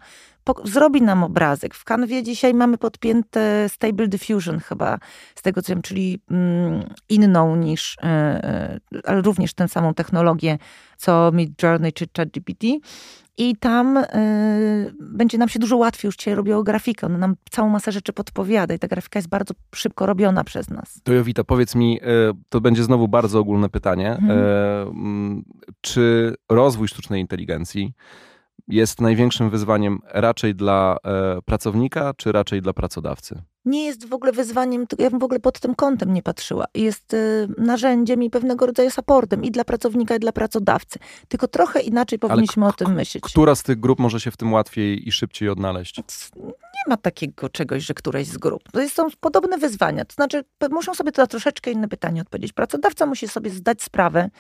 [0.64, 1.74] zrobi nam obrazek.
[1.74, 4.98] W Canwie dzisiaj mamy podpięte Stable Diffusion chyba,
[5.34, 10.58] z tego co wiem, czyli mm, inną niż, e, e, ale również tę samą technologię,
[10.96, 12.66] co Mid Journey czy ChatGPT.
[13.40, 14.04] I tam y,
[15.00, 17.06] będzie nam się dużo łatwiej już dzisiaj robiło grafikę.
[17.06, 21.00] Ona nam całą masę rzeczy podpowiada i ta grafika jest bardzo szybko robiona przez nas.
[21.02, 22.06] To Jowita, powiedz mi, y,
[22.48, 24.14] to będzie znowu bardzo ogólne pytanie.
[24.14, 24.20] Y,
[25.80, 27.92] czy rozwój sztucznej inteligencji
[28.70, 33.42] jest największym wyzwaniem raczej dla e, pracownika, czy raczej dla pracodawcy?
[33.64, 36.64] Nie jest w ogóle wyzwaniem, ja bym w ogóle pod tym kątem nie patrzyła.
[36.74, 37.18] Jest e,
[37.58, 40.98] narzędziem i pewnego rodzaju supportem i dla pracownika, i dla pracodawcy.
[41.28, 43.24] Tylko trochę inaczej powinniśmy o tym myśleć.
[43.24, 46.02] Która z tych grup może się w tym łatwiej i szybciej odnaleźć?
[46.36, 48.62] Nie ma takiego czegoś, że któreś z grup.
[48.72, 50.04] To są podobne wyzwania.
[50.04, 52.52] To znaczy, muszą sobie to na troszeczkę inne pytanie odpowiedzieć.
[52.52, 54.30] Pracodawca musi sobie zdać sprawę,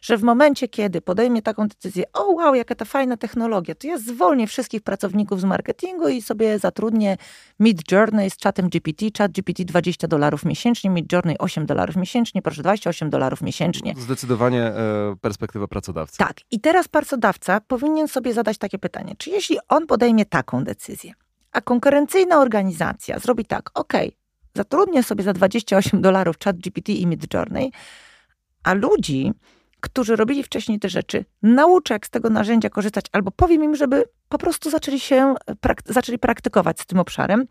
[0.00, 3.98] że w momencie, kiedy podejmie taką decyzję, o wow, jaka ta fajna technologia, to ja
[3.98, 7.16] zwolnię wszystkich pracowników z marketingu i sobie zatrudnię
[7.60, 12.42] Mid Journey z czatem GPT, chat GPT 20 dolarów miesięcznie, Mid Journey 8 dolarów miesięcznie,
[12.42, 13.94] proszę 28 dolarów miesięcznie.
[13.96, 16.18] Zdecydowanie e, perspektywa pracodawcy.
[16.18, 16.36] Tak.
[16.50, 21.12] I teraz pracodawca powinien sobie zadać takie pytanie, czy jeśli on podejmie taką decyzję,
[21.52, 23.92] a konkurencyjna organizacja zrobi tak, ok,
[24.54, 27.70] zatrudnię sobie za 28 dolarów chat GPT i Mid Journey,
[28.62, 29.32] a ludzi,
[29.86, 34.04] którzy robili wcześniej te rzeczy, nauczę, jak z tego narzędzia korzystać, albo powiem im, żeby
[34.28, 37.46] po prostu zaczęli się, prak zaczęli praktykować z tym obszarem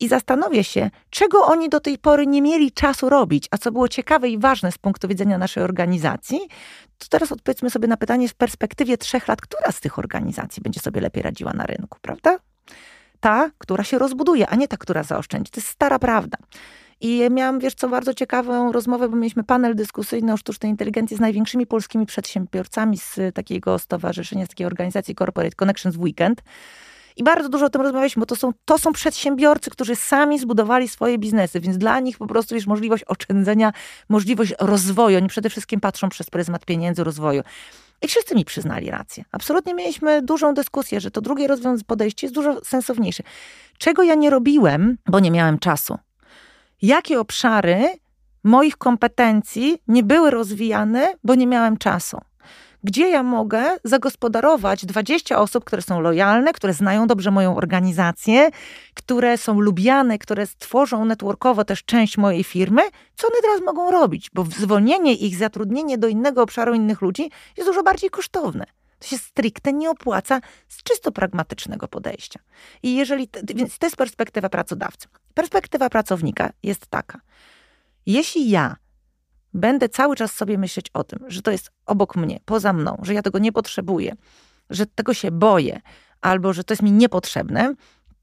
[0.00, 3.88] i zastanowię się, czego oni do tej pory nie mieli czasu robić, a co było
[3.88, 6.40] ciekawe i ważne z punktu widzenia naszej organizacji,
[6.98, 10.80] to teraz odpowiedzmy sobie na pytanie w perspektywie trzech lat, która z tych organizacji będzie
[10.80, 12.38] sobie lepiej radziła na rynku, prawda?
[13.20, 15.50] Ta, która się rozbuduje, a nie ta, która zaoszczędzi.
[15.50, 16.38] To jest stara prawda.
[17.00, 21.20] I miałam, wiesz co, bardzo ciekawą rozmowę, bo mieliśmy panel dyskusyjny o sztucznej inteligencji z
[21.20, 26.42] największymi polskimi przedsiębiorcami z takiego stowarzyszenia, z takiej organizacji Corporate Connections weekend.
[27.16, 30.88] I bardzo dużo o tym rozmawialiśmy, bo to są, to są przedsiębiorcy, którzy sami zbudowali
[30.88, 33.72] swoje biznesy, więc dla nich po prostu jest możliwość oszczędzenia,
[34.08, 35.16] możliwość rozwoju.
[35.16, 37.42] Oni przede wszystkim patrzą przez pryzmat pieniędzy, rozwoju.
[38.02, 39.24] I wszyscy mi przyznali rację.
[39.32, 41.48] Absolutnie mieliśmy dużą dyskusję, że to drugie
[41.86, 43.22] podejście jest dużo sensowniejsze.
[43.78, 45.98] Czego ja nie robiłem, bo nie miałem czasu?
[46.82, 47.94] Jakie obszary
[48.44, 52.20] moich kompetencji nie były rozwijane, bo nie miałem czasu?
[52.86, 58.50] gdzie ja mogę zagospodarować 20 osób, które są lojalne, które znają dobrze moją organizację,
[58.94, 62.82] które są lubiane, które stworzą networkowo też część mojej firmy,
[63.16, 64.30] co one teraz mogą robić?
[64.34, 68.66] Bo zwolnienie ich, zatrudnienie do innego obszaru innych ludzi jest dużo bardziej kosztowne.
[68.98, 72.40] To się stricte nie opłaca z czysto pragmatycznego podejścia.
[72.82, 75.08] I jeżeli, więc to jest perspektywa pracodawcy.
[75.34, 77.20] Perspektywa pracownika jest taka.
[78.06, 78.76] Jeśli ja
[79.54, 83.14] będę cały czas sobie myśleć o tym, że to jest obok mnie, poza mną, że
[83.14, 84.16] ja tego nie potrzebuję,
[84.70, 85.80] że tego się boję,
[86.20, 87.74] albo że to jest mi niepotrzebne,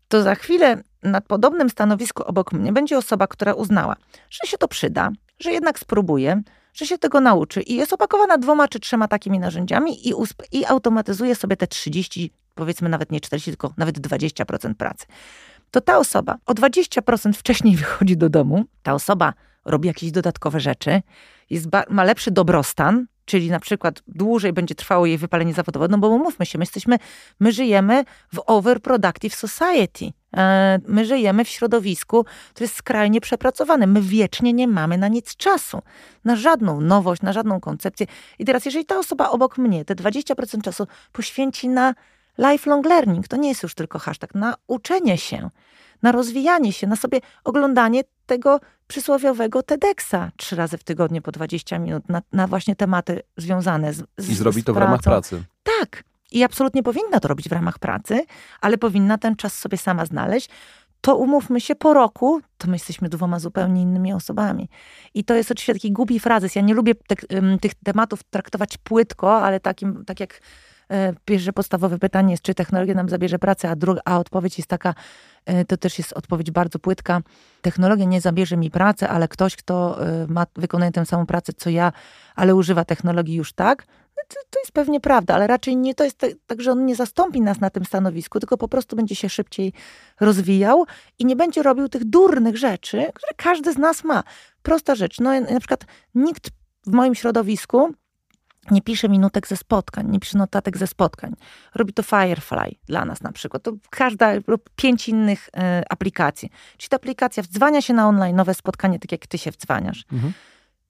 [0.08, 3.96] to za chwilę na podobnym stanowisku obok mnie będzie osoba, która uznała,
[4.30, 6.42] że się to przyda, że jednak spróbuje,
[6.74, 7.62] że się tego nauczy.
[7.62, 10.14] I jest opakowana dwoma czy trzema takimi narzędziami i,
[10.52, 15.06] i automatyzuje sobie te 30, powiedzmy nawet nie 40, tylko nawet 20% pracy.
[15.72, 19.34] To ta osoba o 20% wcześniej wychodzi do domu, ta osoba
[19.66, 21.02] robi jakieś dodatkowe rzeczy,
[21.50, 26.10] jest, ma lepszy dobrostan, czyli na przykład dłużej będzie trwało jej wypalenie zawodowe, no bo
[26.10, 26.98] umówmy się, my jesteśmy,
[27.40, 28.04] my żyjemy
[28.34, 30.12] w overproductive society.
[30.38, 33.88] E, my żyjemy w środowisku, które jest skrajnie przepracowane.
[33.88, 35.82] My wiecznie nie mamy na nic czasu,
[36.26, 38.08] na żadną nowość, na żadną koncepcję.
[38.40, 41.94] I teraz, jeżeli ta osoba obok mnie te 20% czasu poświęci na
[42.38, 45.50] lifelong learning, to nie jest już tylko hashtag, na uczenie się,
[46.04, 51.80] na rozwijanie się, na sobie oglądanie tego przysłowiowego TEDxa trzy razy w tygodniu po 20
[51.80, 55.44] minut na, na właśnie tematy związane z, z I zrobi to w ramach pracy.
[55.80, 56.04] Tak.
[56.32, 58.26] I absolutnie powinna to robić w ramach pracy,
[58.62, 60.50] ale powinna ten czas sobie sama znaleźć.
[61.02, 64.70] To umówmy się, po roku to my jesteśmy dwoma zupełnie innymi osobami.
[65.14, 66.56] I to jest oczywiście taki głupi frazes.
[66.56, 67.16] Ja nie lubię te,
[67.62, 70.40] tych tematów traktować płytko, ale takim, tak jak
[71.26, 74.94] pierwsze podstawowe pytanie jest, czy technologia nam zabierze pracę, a, druga, a odpowiedź jest taka,
[75.46, 77.22] e, to też jest odpowiedź bardzo płytka.
[77.62, 81.70] Technologia nie zabierze mi pracy, ale ktoś, kto e, ma, wykonuje tę samą pracę, co
[81.70, 81.92] ja,
[82.36, 83.86] ale używa technologii już tak,
[84.18, 86.86] no to, to jest pewnie prawda, ale raczej nie to jest tak, tak, że on
[86.86, 89.74] nie zastąpi nas na tym stanowisku, tylko po prostu będzie się szybciej
[90.20, 90.86] rozwijał
[91.20, 94.24] i nie będzie robił tych durnych rzeczy, które każdy z nas ma.
[94.62, 95.20] Prosta rzecz.
[95.20, 96.50] No, na przykład nikt
[96.86, 97.94] w moim środowisku
[98.72, 101.36] nie pisze minutek ze spotkań, nie pisze notatek ze spotkań.
[101.76, 103.64] Robi to Firefly dla nas na przykład.
[103.64, 105.52] To każda lub pięć innych y,
[105.90, 106.50] aplikacji.
[106.78, 110.06] Czyli ta aplikacja wdzwania się na online nowe spotkanie, tak jak ty się wdzwaniasz.
[110.14, 110.34] Mhm.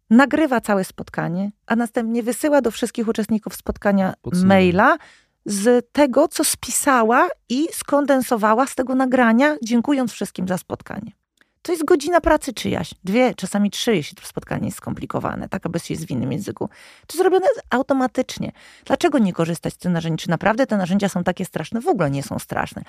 [0.10, 4.98] Nagrywa całe spotkanie, a następnie wysyła do wszystkich uczestników spotkania maila
[5.46, 11.12] z tego, co spisała i skondensowała z tego nagrania, dziękując wszystkim za spotkanie.
[11.64, 15.80] To jest godzina pracy czyjaś, dwie, czasami trzy, jeśli to spotkanie jest skomplikowane, tak aby
[15.90, 16.70] jest w innym języku.
[17.08, 18.52] To zrobione automatycznie.
[18.86, 20.24] Dlaczego nie korzystać z tych narzędzi?
[20.24, 21.82] Czy naprawdę te narzędzia są takie straszne?
[21.82, 22.84] W ogóle nie są straszne.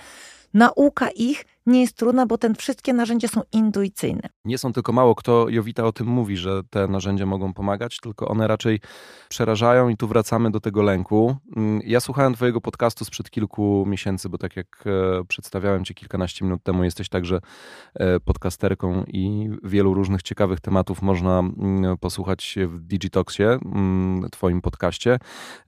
[0.55, 4.29] Nauka ich nie jest trudna, bo te wszystkie narzędzia są intuicyjne.
[4.45, 8.29] Nie są tylko mało kto, Jowita o tym mówi, że te narzędzia mogą pomagać, tylko
[8.29, 8.81] one raczej
[9.29, 11.37] przerażają i tu wracamy do tego lęku.
[11.57, 16.45] Mm, ja słuchałem twojego podcastu sprzed kilku miesięcy, bo tak jak e, przedstawiałem cię kilkanaście
[16.45, 17.41] minut temu, jesteś także
[17.95, 25.19] e, podcasterką i wielu różnych ciekawych tematów można mm, posłuchać w Digitoxie, mm, twoim podcaście.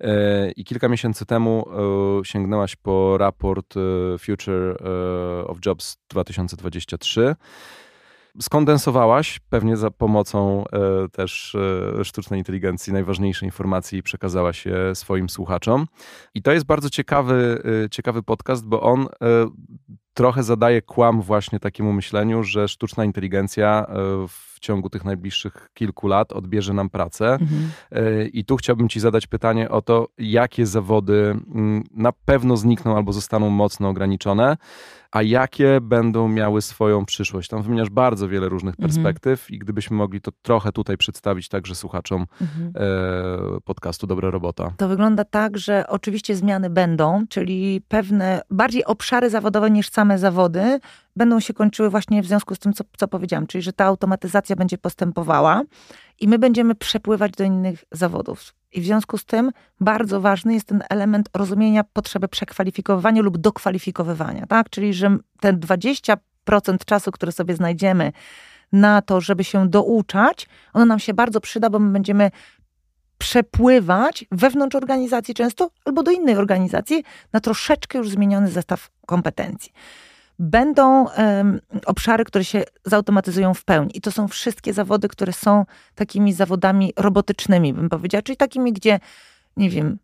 [0.00, 1.64] E, I kilka miesięcy temu
[2.22, 3.74] sięgnęłaś po raport
[4.18, 4.82] Future
[5.46, 7.37] of Jobs 2023.
[8.40, 11.57] skondensowałaś pewnie za pomocą e, też
[12.01, 15.87] e, sztucznej inteligencji najważniejsze informacje i przekazałaś je swoim słuchaczom.
[16.35, 19.07] I to jest bardzo ciekawy, e, ciekawy podcast, bo on e,
[20.14, 26.08] trochę zadaje kłam właśnie takiemu myśleniu, że sztuczna inteligencja e, w ciągu tych najbliższych kilku
[26.08, 27.32] lat odbierze nam pracę.
[27.32, 27.70] Mhm.
[27.92, 32.96] E, I tu chciałbym Ci zadać pytanie o to, jakie zawody mm, na pewno znikną
[32.96, 34.56] albo zostaną mocno ograniczone,
[35.10, 37.48] a jakie będą miały swoją przyszłość.
[37.48, 38.88] Tam wymieniasz bardzo wiele różnych mhm.
[38.88, 42.72] perspektyw i gdybyśmy mogli to trochę tutaj przedstawić także słuchaczom mhm.
[42.76, 44.72] e, podcastu Dobra Robota.
[44.76, 50.80] To wygląda tak, że oczywiście zmiany będą, czyli pewne bardziej obszary zawodowe niż same zawody
[51.16, 54.57] będą się kończyły właśnie w związku z tym, co, co powiedziałam, czyli że ta automatyzacja
[54.57, 55.62] będzie postępowała
[56.20, 58.55] i my będziemy przepływać do innych zawodów.
[58.72, 59.50] I w związku z tym
[59.81, 64.70] bardzo ważny jest ten element rozumienia potrzeby przekwalifikowywania lub dokwalifikowywania, tak?
[64.70, 66.16] Czyli, że ten 20%
[66.87, 68.12] czasu, który sobie znajdziemy
[68.72, 72.31] na to, żeby się douczać, ono nam się bardzo przyda, bo my będziemy
[73.18, 79.72] przepływać wewnątrz organizacji często albo do innej organizacji na troszeczkę już zmieniony zestaw kompetencji
[80.38, 83.96] będą um, obszary, które się zautomatyzują w pełni.
[83.96, 89.01] I to są wszystkie zawody, które są takimi zawodami robotycznymi, bym powiedziała, czyli takimi, gdzie,
[89.57, 89.99] nie wiem,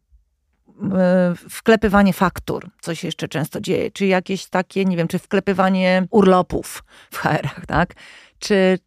[0.98, 6.06] e, wklepywanie faktur, co się jeszcze często dzieje, czy jakieś takie, nie wiem, czy wklepywanie
[6.10, 7.94] urlopów w HR-ach, tak?
[8.42, 8.78] Czy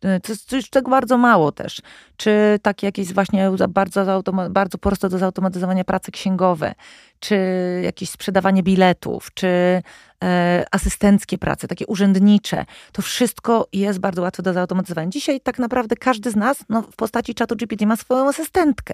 [0.47, 1.81] to jest tego bardzo mało też,
[2.17, 6.75] czy takie jakieś właśnie bardzo, bardzo proste do zautomatyzowania prace księgowe,
[7.19, 7.37] czy
[7.83, 9.81] jakieś sprzedawanie biletów, czy
[10.23, 12.65] e, asystenckie prace, takie urzędnicze.
[12.91, 15.09] To wszystko jest bardzo łatwe do zautomatyzowania.
[15.09, 18.93] Dzisiaj tak naprawdę każdy z nas no, w postaci czatu GPT ma swoją asystentkę.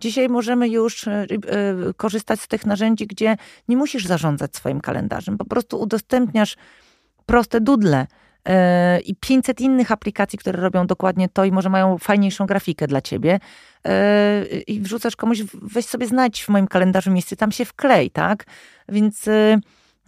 [0.00, 1.26] Dzisiaj możemy już e, e,
[1.96, 3.36] korzystać z tych narzędzi, gdzie
[3.68, 5.38] nie musisz zarządzać swoim kalendarzem.
[5.38, 6.56] Po prostu udostępniasz
[7.26, 8.29] proste dudle E,
[9.04, 13.40] i 500 innych aplikacji, które robią dokładnie to i może mają fajniejszą grafikę dla ciebie.
[13.86, 18.44] E, I wrzucasz komuś, weź sobie znajdź w moim kalendarzu miejsce, tam się wklej, tak?
[18.88, 19.58] Więc e,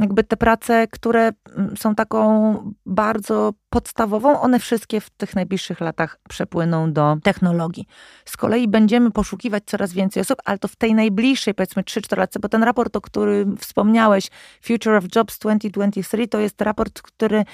[0.03, 2.55] jakby te prace, które mm, są taką
[2.87, 7.87] bardzo podstawową, one wszystkie w tych najbliższych latach przepłyną do technologii.
[8.25, 12.41] Z kolei będziemy poszukiwać coraz więcej osób, ale to w tej najbliższej, powiedzmy 3-4 latce,
[12.41, 14.31] bo ten raport, o którym wspomniałeś,
[14.63, 17.45] Future of Jobs 2023, to jest raport, który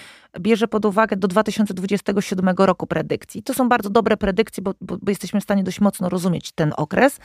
[0.40, 3.42] bierze pod uwagę do 2027 roku predykcji.
[3.42, 6.72] To są bardzo dobre predykcje, bo, bo, bo jesteśmy w stanie dość mocno rozumieć ten
[6.76, 7.18] okres.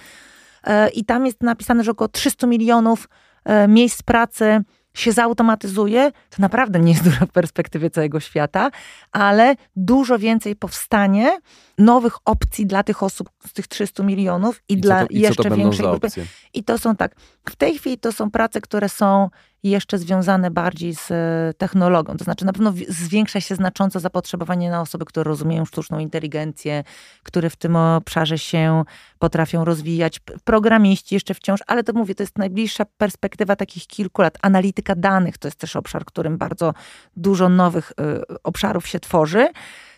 [0.63, 3.09] E, I tam jest napisane, że około 300 milionów
[3.45, 8.71] e, miejsc pracy się zautomatyzuje, to naprawdę nie jest dużo w perspektywie całego świata,
[9.11, 11.39] ale dużo więcej powstanie
[11.77, 15.49] nowych opcji dla tych osób z tych 300 milionów i, I dla to, i jeszcze
[15.49, 16.07] większej grupy.
[16.53, 17.15] I to są tak,
[17.49, 19.29] w tej chwili to są prace, które są
[19.69, 22.17] jeszcze związane bardziej z e, technologią.
[22.17, 26.83] To znaczy na pewno zwiększa się znacząco zapotrzebowanie na osoby, które rozumieją sztuczną inteligencję,
[27.23, 28.83] które w tym obszarze się
[29.19, 30.19] potrafią rozwijać.
[30.43, 34.37] Programiści jeszcze wciąż, ale to mówię, to jest najbliższa perspektywa takich kilku lat.
[34.41, 36.73] Analityka danych to jest też obszar, którym bardzo
[37.17, 39.47] dużo nowych y, obszarów się tworzy.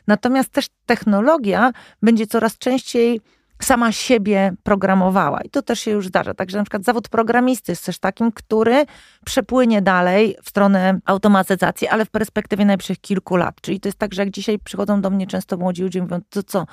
[0.08, 3.22] Natomiast też technologia będzie coraz częściej
[3.62, 5.42] sama siebie programowała.
[5.42, 6.34] I to też się już zdarza.
[6.34, 8.86] Także na przykład zawód programisty jest też takim, który
[9.26, 13.62] przepłynie dalej w stronę automatyzacji, ale w perspektywie najbliższych kilku lat.
[13.62, 16.44] Czyli to jest tak, że jak dzisiaj przychodzą do mnie często młodzi ludzie mówią, to
[16.44, 16.66] co,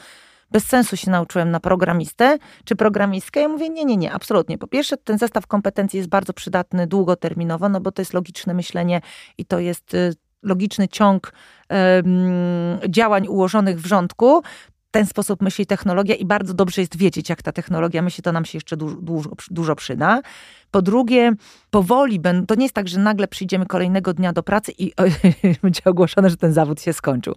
[0.50, 3.40] bez sensu się nauczyłem na programistę czy programistkę.
[3.40, 4.58] Ja mówię, nie, nie, nie, absolutnie.
[4.58, 9.00] Po pierwsze, ten zestaw kompetencji jest bardzo przydatny długoterminowo, no bo to jest logiczne myślenie
[9.38, 11.32] i to jest y, logiczny ciąg
[12.88, 14.42] działań ułożonych w rządku,
[14.92, 18.44] ten sposób myśli technologia i bardzo dobrze jest wiedzieć, jak ta technologia myśli, to nam
[18.44, 20.22] się jeszcze dużo, dużo, dużo przyda.
[20.70, 21.32] Po drugie,
[21.70, 24.92] powoli, to nie jest tak, że nagle przyjdziemy kolejnego dnia do pracy i
[25.62, 27.34] będzie ogłoszone, że ten zawód się skończył.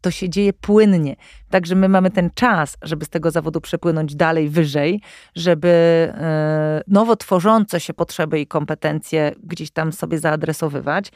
[0.00, 1.16] To się dzieje płynnie.
[1.50, 5.00] Także my mamy ten czas, żeby z tego zawodu przepłynąć dalej, wyżej,
[5.36, 11.12] żeby e, nowo tworzące się potrzeby i kompetencje gdzieś tam sobie zaadresowywać.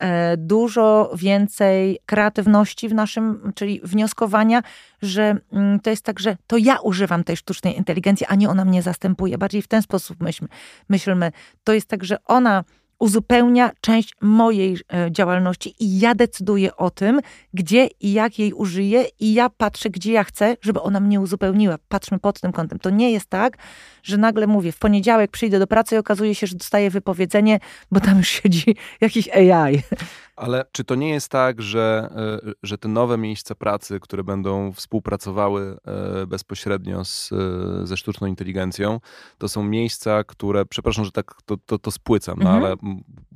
[0.00, 4.62] E, dużo więcej kreatywności w naszym, czyli wnioskowania,
[5.02, 8.64] że mm, to jest tak, że to ja używam tej sztucznej inteligencji, a nie ona
[8.64, 9.38] mnie zastępuje.
[9.38, 10.48] Bardziej w ten sposób myślmy.
[10.88, 11.32] myślmy.
[11.64, 12.64] To jest tak, że ona
[12.98, 17.20] uzupełnia część mojej e, działalności i ja decyduję o tym,
[17.54, 21.78] gdzie i jak jej użyję i ja patrzę, gdzie ja chcę, żeby ona mnie uzupełniła.
[21.88, 22.78] Patrzmy pod tym kątem.
[22.78, 23.56] To nie jest tak,
[24.02, 27.60] że nagle mówię, w poniedziałek przyjdę do pracy i okazuje się, że dostaję wypowiedzenie,
[27.90, 29.82] bo tam już siedzi jakiś AI.
[30.40, 32.08] Ale czy to nie jest tak, że,
[32.46, 35.76] e, że te nowe miejsca pracy, które będą współpracowały
[36.22, 39.00] e, bezpośrednio z, e, ze sztuczną inteligencją,
[39.38, 42.64] to są miejsca, które, przepraszam, że tak to, to, to spłycam, no mhm.
[42.64, 42.76] ale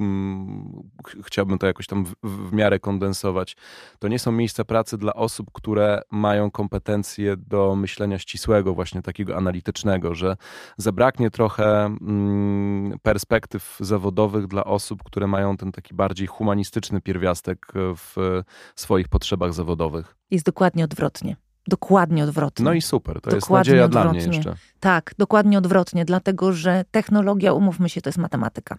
[0.00, 0.90] mm,
[1.24, 3.56] chciałbym to jakoś tam w, w miarę kondensować.
[3.98, 9.36] To nie są miejsca pracy dla osób, które mają kompetencje do myślenia ścisłego, właśnie takiego
[9.36, 10.36] analitycznego, że
[10.76, 18.42] zabraknie trochę mm, perspektyw zawodowych dla osób, które mają ten taki bardziej humanistyczny pierwiastek w
[18.76, 20.16] swoich potrzebach zawodowych.
[20.30, 21.36] Jest dokładnie odwrotnie.
[21.66, 22.64] Dokładnie odwrotnie.
[22.64, 24.20] No i super, to dokładnie jest nadzieja odwrotnie.
[24.20, 24.54] dla mnie jeszcze.
[24.80, 28.78] Tak, dokładnie odwrotnie, dlatego że technologia, umówmy się, to jest matematyka.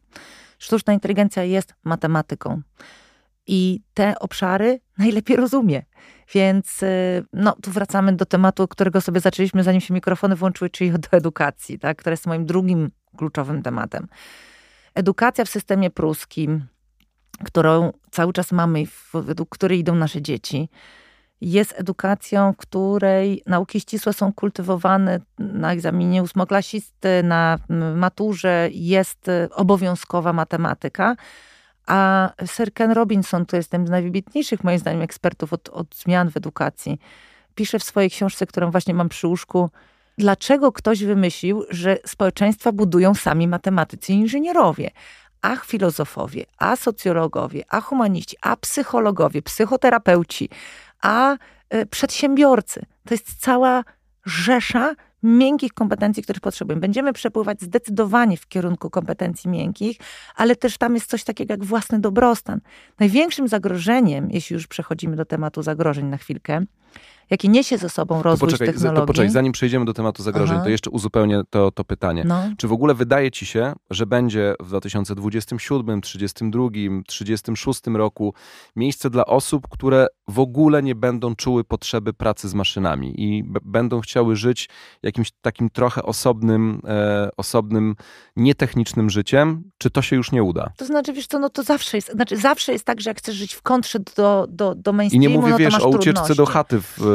[0.59, 2.61] Sztuczna inteligencja jest matematyką.
[3.47, 5.83] I te obszary najlepiej rozumie.
[6.33, 10.91] Więc y, no, tu wracamy do tematu, którego sobie zaczęliśmy, zanim się mikrofony włączyły, czyli
[10.91, 11.97] do edukacji, tak?
[11.97, 14.07] która jest moim drugim kluczowym tematem.
[14.95, 16.65] Edukacja w systemie pruskim,
[17.43, 20.69] którą cały czas mamy, według której idą nasze dzieci,
[21.41, 27.57] jest edukacją, w której nauki ścisłe są kultywowane na egzaminie ósmoklasisty, na
[27.95, 31.15] maturze, jest y, obowiązkowa matematyka.
[31.87, 36.37] A Sir Ken Robinson, to jest z najwybitniejszych moim zdaniem ekspertów od, od zmian w
[36.37, 36.99] edukacji,
[37.55, 39.69] pisze w swojej książce, którą właśnie mam przy łóżku,
[40.17, 44.91] dlaczego ktoś wymyślił, że społeczeństwa budują sami matematycy i inżynierowie
[45.45, 50.49] a filozofowie, a socjologowie, a humaniści, a psychologowie, psychoterapeuci,
[51.01, 51.37] a
[51.69, 52.85] e, przedsiębiorcy.
[53.07, 53.83] To jest cała
[54.25, 54.95] rzesza
[55.25, 56.81] miękkich kompetencji, których potrzebujemy.
[56.81, 59.97] Będziemy przepływać zdecydowanie w kierunku kompetencji miękkich,
[60.35, 62.59] ale też tam jest coś takiego jak własny dobrostan.
[62.99, 66.65] Największym zagrożeniem, jeśli już przechodzimy do tematu zagrożeń na chwilkę,
[67.29, 69.01] jaki niesie ze sobą rozwój to poczekaj, technologii.
[69.01, 70.63] To poczekaj, zanim przejdziemy do tematu zagrożeń, Aha.
[70.63, 72.23] to jeszcze uzupełnię to, to pytanie.
[72.27, 72.43] No.
[72.57, 76.69] Czy w ogóle wydaje ci się, że będzie w 2027, 32,
[77.07, 78.33] 36 roku
[78.75, 84.01] miejsce dla osób, które w ogóle nie będą czuły potrzeby pracy z maszynami i będą
[84.01, 84.69] chciały żyć
[85.03, 87.95] jakimś takim trochę osobnym, e, osobnym,
[88.35, 89.63] nietechnicznym życiem?
[89.77, 90.71] Czy to się już nie uda?
[90.77, 93.35] To znaczy, wiesz co, no to zawsze jest, znaczy zawsze jest tak, że jak chcesz
[93.35, 96.45] żyć w kontrze do, do, do mainstreamu, I nie mówię, no wiesz, o ucieczce do
[96.45, 97.14] chaty w,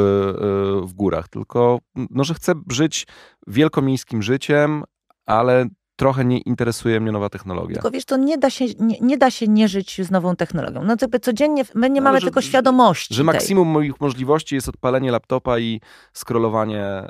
[0.83, 3.07] w górach, tylko no, że chcę żyć
[3.47, 4.83] wielkomiejskim życiem,
[5.25, 5.65] ale
[6.01, 7.73] trochę nie interesuje mnie nowa technologia.
[7.73, 10.83] Tylko wiesz, to nie da się nie, nie da się nie żyć z nową technologią.
[10.83, 13.13] No jakby codziennie, my nie no, mamy że, tylko świadomości.
[13.13, 15.81] Że maksimum moich możliwości jest odpalenie laptopa i
[16.13, 17.09] scrollowanie e,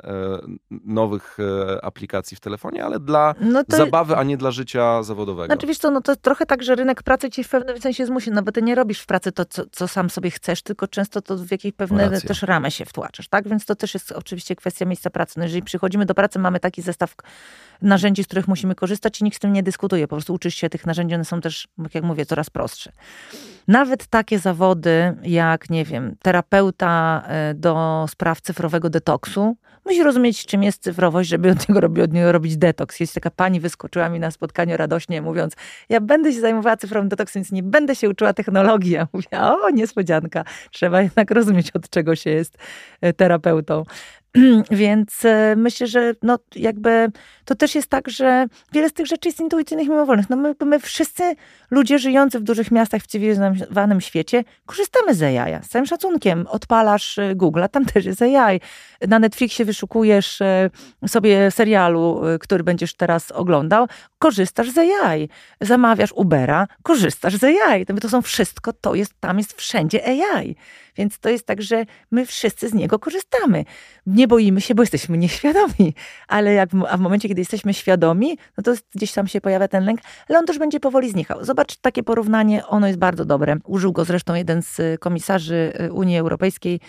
[0.70, 3.76] nowych e, aplikacji w telefonie, ale dla no to...
[3.76, 5.46] zabawy, a nie dla życia zawodowego.
[5.46, 8.30] Znaczy wiesz co, no to trochę tak, że rynek pracy ci w pewnym sensie zmusi,
[8.30, 11.22] no bo ty nie robisz w pracy to, co, co sam sobie chcesz, tylko często
[11.22, 12.28] to w jakiejś pewne Racja.
[12.28, 13.48] też ramę się wtłaczasz, tak?
[13.48, 15.34] Więc to też jest oczywiście kwestia miejsca pracy.
[15.38, 17.14] No jeżeli przychodzimy do pracy, mamy taki zestaw
[17.82, 20.08] narzędzi, z których musimy korzystać i nikt z tym nie dyskutuje.
[20.08, 22.92] Po prostu uczysz się tych narzędzi, one są też, jak mówię, coraz prostsze.
[23.68, 30.62] Nawet takie zawody jak, nie wiem, terapeuta e, do spraw cyfrowego detoksu, musi rozumieć, czym
[30.62, 33.00] jest cyfrowość, żeby od niego, robić, od niego robić detoks.
[33.00, 35.54] Jest taka pani wyskoczyła mi na spotkaniu radośnie, mówiąc,
[35.88, 38.92] ja będę się zajmowała cyfrowym detoksem, więc nie będę się uczyła technologii.
[38.92, 40.44] Ja mówię, o, niespodzianka.
[40.70, 42.58] Trzeba jednak rozumieć, od czego się jest
[43.00, 43.84] e, terapeutą.
[44.70, 47.08] Więc e, myślę, że no jakby
[47.44, 50.30] to też jest tak, że wiele z tych rzeczy jest intuicyjnych mimowolnych.
[50.30, 51.34] No my, my wszyscy
[51.70, 55.64] ludzie żyjący w dużych miastach w cywilizowanym świecie korzystamy z AI.
[55.64, 58.60] Z całym szacunkiem odpalasz e, Google, tam też jest AI.
[59.08, 60.70] Na Netflixie wyszukujesz e,
[61.06, 63.86] sobie serialu, który będziesz teraz oglądał,
[64.18, 65.28] korzystasz z AI.
[65.60, 67.86] Zamawiasz Ubera, korzystasz z AI.
[67.86, 70.56] To są wszystko, to jest, tam jest wszędzie AI.
[70.96, 73.64] Więc to jest tak, że my wszyscy z niego korzystamy.
[74.06, 75.94] Nie boimy się, bo jesteśmy nieświadomi,
[76.28, 79.84] ale jak, a w momencie, kiedy jesteśmy świadomi, no to gdzieś tam się pojawia ten
[79.84, 81.44] lęk, ale on też będzie powoli znikał.
[81.44, 83.56] Zobacz, takie porównanie, ono jest bardzo dobre.
[83.64, 86.80] Użył go zresztą jeden z komisarzy y, Unii Europejskiej,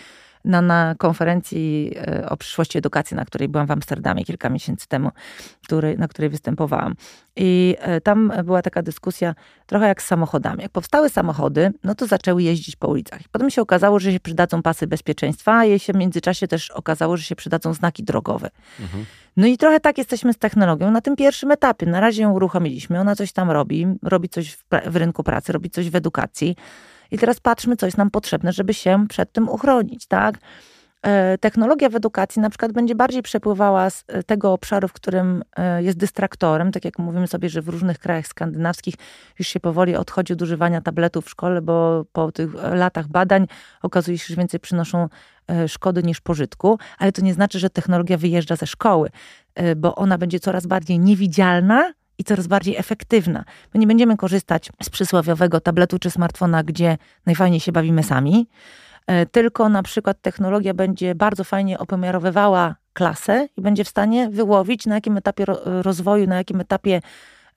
[0.44, 5.10] na, na konferencji e, o przyszłości edukacji, na której byłam w Amsterdamie kilka miesięcy temu,
[5.64, 6.94] który, na której występowałam.
[7.36, 9.34] I e, tam była taka dyskusja
[9.66, 10.62] trochę jak z samochodami.
[10.62, 13.20] Jak powstały samochody, no to zaczęły jeździć po ulicach.
[13.32, 17.16] Potem się okazało, że się przydadzą pasy bezpieczeństwa, a jej się w międzyczasie też okazało,
[17.16, 18.50] że się przydadzą znaki drogowe.
[18.80, 19.04] Mhm.
[19.36, 21.86] No i trochę tak jesteśmy z technologią na tym pierwszym etapie.
[21.86, 25.70] Na razie ją uruchomiliśmy, ona coś tam robi, robi coś w, w rynku pracy, robi
[25.70, 26.56] coś w edukacji.
[27.10, 30.38] I teraz patrzmy, co jest nam potrzebne, żeby się przed tym uchronić, tak?
[31.04, 35.42] E, technologia w edukacji na przykład będzie bardziej przepływała z e, tego obszaru, w którym
[35.56, 38.94] e, jest dystraktorem, tak jak mówimy sobie, że w różnych krajach skandynawskich
[39.38, 43.46] już się powoli odchodzi od używania tabletów w szkole, bo po tych latach badań
[43.82, 45.08] okazuje się, że więcej przynoszą
[45.68, 49.10] szkody niż pożytku, ale to nie znaczy, że technologia wyjeżdża ze szkoły,
[49.76, 53.44] bo ona będzie coraz bardziej niewidzialna i coraz bardziej efektywna.
[53.74, 58.48] My nie będziemy korzystać z przysłowiowego tabletu czy smartfona, gdzie najfajniej się bawimy sami,
[59.06, 64.86] e, tylko na przykład technologia będzie bardzo fajnie opomiarowywała klasę i będzie w stanie wyłowić,
[64.86, 67.00] na jakim etapie rozwoju, na jakim etapie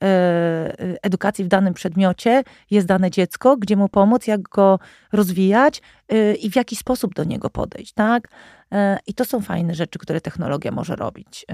[0.02, 4.78] E, edukacji w danym przedmiocie jest dane dziecko, gdzie mu pomóc, jak go
[5.12, 8.28] rozwijać e, i w jaki sposób do niego podejść, tak?
[8.72, 11.46] E, I to są fajne rzeczy, które technologia może robić.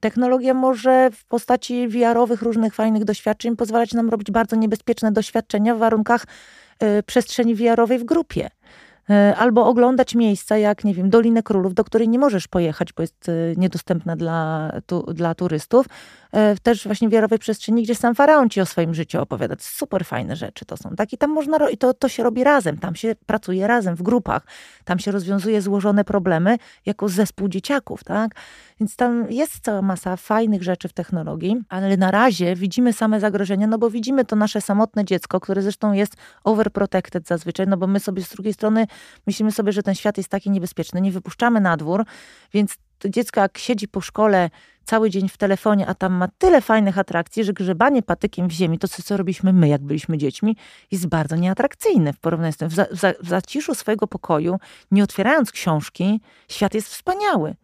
[0.00, 5.78] Technologia może w postaci VR-owych różnych fajnych doświadczeń pozwalać nam robić bardzo niebezpieczne doświadczenia w
[5.78, 6.26] warunkach
[7.06, 8.50] przestrzeni VR-owej w grupie.
[9.10, 13.02] E, albo oglądać miejsca jak, nie wiem, Dolinę Królów, do której nie możesz pojechać, bo
[13.02, 15.86] jest e, niedostępna dla, tu, dla turystów.
[16.32, 19.54] E, też właśnie w wiarowej przestrzeni, gdzie sam faraon ci o swoim życiu opowiada.
[19.58, 20.96] Super fajne rzeczy to są.
[20.96, 21.12] Tak?
[21.12, 24.42] I tam można, i to, to się robi razem, tam się pracuje razem, w grupach.
[24.84, 26.56] Tam się rozwiązuje złożone problemy
[26.86, 28.34] jako zespół dzieciaków, tak?
[28.80, 33.66] Więc tam jest cała masa fajnych rzeczy w technologii, ale na razie widzimy same zagrożenia,
[33.66, 38.00] no bo widzimy to nasze samotne dziecko, które zresztą jest overprotected zazwyczaj, no bo my
[38.00, 38.86] sobie z drugiej strony
[39.26, 42.04] myślimy sobie, że ten świat jest taki niebezpieczny, nie wypuszczamy na dwór,
[42.52, 44.50] więc dziecko jak siedzi po szkole
[44.88, 48.78] cały dzień w telefonie, a tam ma tyle fajnych atrakcji, że grzebanie patykiem w ziemi,
[48.78, 50.56] to co, co robiliśmy my, jak byliśmy dziećmi,
[50.90, 52.68] jest bardzo nieatrakcyjne w porównaniu z tym.
[52.68, 52.86] W, za,
[53.22, 54.58] w zaciszu swojego pokoju,
[54.90, 57.54] nie otwierając książki, świat jest wspaniały.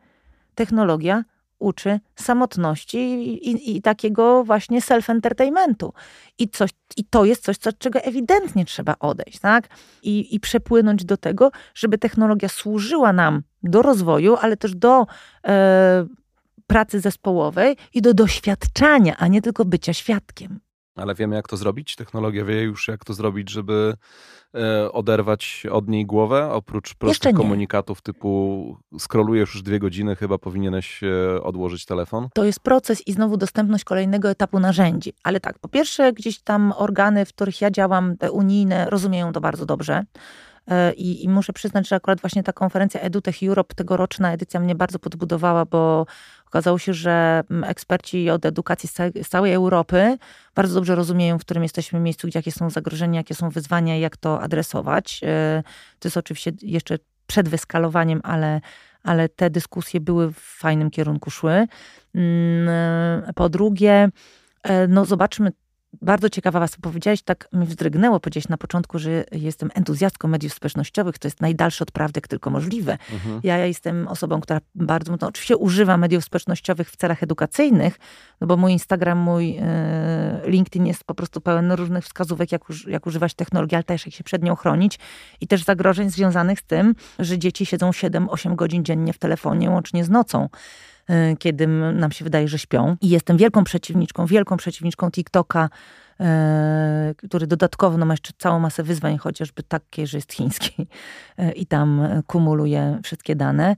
[0.54, 1.24] Technologia
[1.58, 5.90] uczy samotności i, i, i takiego właśnie self-entertainmentu.
[6.38, 9.68] I, coś, I to jest coś, co, od czego ewidentnie trzeba odejść, tak?
[10.02, 15.06] I, I przepłynąć do tego, żeby technologia służyła nam do rozwoju, ale też do
[15.46, 16.06] e,
[16.66, 20.60] pracy zespołowej i do doświadczania, a nie tylko bycia świadkiem.
[20.96, 21.96] Ale wiemy, jak to zrobić?
[21.96, 23.94] Technologia wie już, jak to zrobić, żeby
[24.54, 26.50] e, oderwać od niej głowę?
[26.52, 32.28] Oprócz prostych komunikatów typu skrolujesz już dwie godziny, chyba powinieneś e, odłożyć telefon?
[32.34, 35.12] To jest proces i znowu dostępność kolejnego etapu narzędzi.
[35.22, 39.40] Ale tak, po pierwsze gdzieś tam organy, w których ja działam, te unijne, rozumieją to
[39.40, 40.04] bardzo dobrze.
[40.70, 44.74] E, I, I, muszę przyznać, że akurat właśnie ta konferencja EduTech Europe, tegoroczna edycja mnie
[44.74, 46.06] bardzo podbudowała, bo
[46.46, 48.88] okazało się, że mm, eksperci od edukacji
[49.22, 50.18] z całej Europy
[50.54, 54.16] bardzo dobrze rozumieją, w którym jesteśmy miejscu, jakie są zagrożenia, jakie są wyzwania i jak
[54.16, 55.20] to adresować.
[55.22, 55.62] E,
[55.98, 58.60] to jest oczywiście jeszcze przed wyskalowaniem, ale,
[59.02, 61.66] ale te dyskusje były w fajnym kierunku szły.
[62.14, 62.68] Mm,
[63.28, 64.08] e, po drugie,
[64.88, 65.52] no zobaczmy,
[66.02, 71.18] bardzo ciekawa was powiedziałeś, tak mi wzdrygnęło powiedzieć na początku, że jestem entuzjastką mediów społecznościowych,
[71.18, 72.98] to jest najdalsze od prawdy, jak tylko możliwe.
[73.12, 73.40] Mhm.
[73.42, 77.98] Ja, ja jestem osobą, która bardzo, no, oczywiście używa mediów społecznościowych w celach edukacyjnych,
[78.40, 83.06] no bo mój Instagram, mój e, LinkedIn jest po prostu pełen różnych wskazówek, jak, jak
[83.06, 84.98] używać technologii, ale też jak się przed nią chronić
[85.40, 90.04] i też zagrożeń związanych z tym, że dzieci siedzą 7-8 godzin dziennie w telefonie, łącznie
[90.04, 90.48] z nocą.
[91.10, 92.96] Y, kiedy nam się wydaje, że śpią.
[93.00, 95.68] I jestem wielką przeciwniczką, wielką przeciwniczką TikToka,
[96.20, 96.24] y,
[97.14, 100.86] który dodatkowo no, ma jeszcze całą masę wyzwań, chociażby takie, że jest chiński
[101.38, 103.76] y, i tam kumuluje wszystkie dane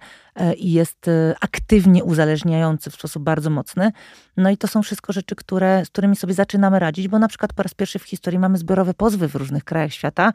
[0.56, 1.10] i jest
[1.40, 3.92] aktywnie uzależniający w sposób bardzo mocny.
[4.36, 7.52] No i to są wszystko rzeczy, które, z którymi sobie zaczynamy radzić, bo na przykład
[7.52, 10.32] po raz pierwszy w historii mamy zbiorowe pozwy w różnych krajach świata,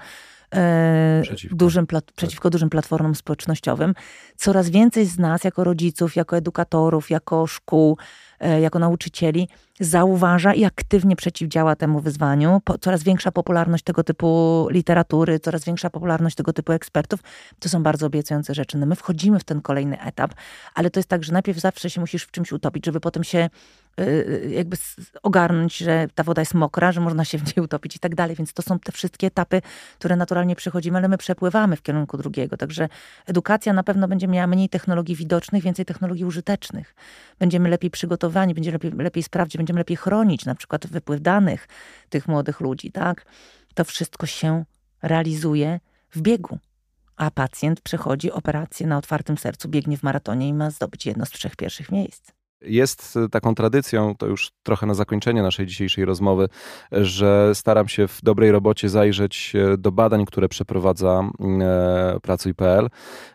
[1.21, 1.55] przeciwko.
[1.55, 2.03] Dużym tak.
[2.15, 3.93] przeciwko dużym platformom społecznościowym.
[4.35, 7.97] Coraz więcej z nas, jako rodziców, jako edukatorów, jako szkół,
[8.39, 9.47] e, jako nauczycieli,
[9.79, 12.61] zauważa i aktywnie przeciwdziała temu wyzwaniu.
[12.81, 17.19] coraz większa popularność tego typu literatury, coraz większa popularność tego typu ekspertów.
[17.59, 18.77] To są bardzo obiecujące rzeczy.
[18.77, 20.33] No my wchodzimy w ten kolejny etap,
[20.73, 23.49] ale to jest tak, że najpierw zawsze się musisz w czymś utopić, żeby potem się
[24.49, 24.77] jakby
[25.23, 28.35] ogarnąć, że ta woda jest mokra, że można się w niej utopić i tak dalej.
[28.35, 29.61] Więc to są te wszystkie etapy,
[29.99, 32.57] które naturalnie przechodzimy, ale my przepływamy w kierunku drugiego.
[32.57, 32.89] Także
[33.27, 36.95] edukacja na pewno będzie miała mniej technologii widocznych, więcej technologii użytecznych.
[37.39, 41.67] Będziemy lepiej przygotowani, będziemy lepiej, lepiej sprawdzić, będziemy lepiej chronić na przykład wypływ danych
[42.09, 43.25] tych młodych ludzi, tak?
[43.73, 44.65] To wszystko się
[45.01, 45.79] realizuje
[46.09, 46.59] w biegu
[47.15, 51.29] a pacjent przechodzi operację na otwartym sercu, biegnie w maratonie i ma zdobyć jedno z
[51.29, 52.31] trzech pierwszych miejsc.
[52.61, 56.49] Jest taką tradycją, to już trochę na zakończenie naszej dzisiejszej rozmowy,
[56.91, 61.29] że staram się w dobrej robocie zajrzeć e, do badań, które przeprowadza
[61.61, 62.89] e, Pracuj.pl.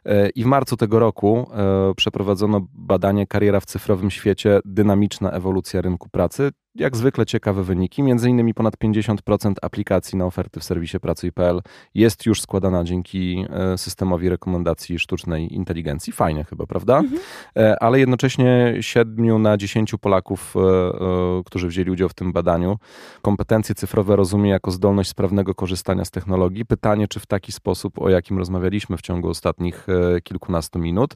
[0.05, 1.51] E, I w marcu tego roku
[1.97, 8.03] przeprowadzono badanie Kariera w cyfrowym świecie, dynamiczna ewolucja rynku pracy jak zwykle ciekawe wyniki.
[8.03, 11.63] Między innymi ponad 50% aplikacji na oferty w serwisie pracuj.pl
[11.95, 16.13] jest już składana dzięki e, systemowi rekomendacji sztucznej inteligencji.
[16.13, 16.99] Fajnie chyba, prawda?
[16.99, 17.21] Mhm.
[17.57, 22.79] E, ale jednocześnie 7 na 10 Polaków, e, którzy wzięli udział w tym badaniu,
[23.23, 26.67] kompetencje cyfrowe rozumie jako zdolność sprawnego korzystania z technologii.
[26.67, 29.87] Pytanie, czy w taki sposób, o jakim rozmawialiśmy w ciągu ostatnich
[30.23, 31.15] kilkunastu minut.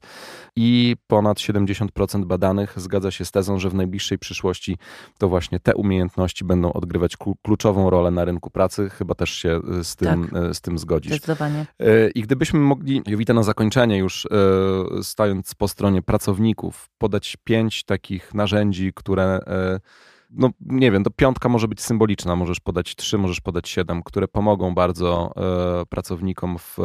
[0.56, 4.78] I ponad 70% badanych zgadza się z tezą, że w najbliższej przyszłości
[5.18, 8.90] to właśnie właśnie te umiejętności będą odgrywać kluczową rolę na rynku pracy.
[8.90, 10.55] Chyba też się z tym, tak.
[10.55, 11.12] z tym zgodzisz.
[11.12, 11.66] Zdecydowanie.
[12.14, 14.28] I gdybyśmy mogli, Jowita, na zakończenie już
[15.03, 19.40] stając po stronie pracowników, podać pięć takich narzędzi, które
[20.30, 24.28] no nie wiem, to piątka może być symboliczna, możesz podać trzy, możesz podać siedem, które
[24.28, 25.32] pomogą bardzo
[25.82, 26.78] e, pracownikom w,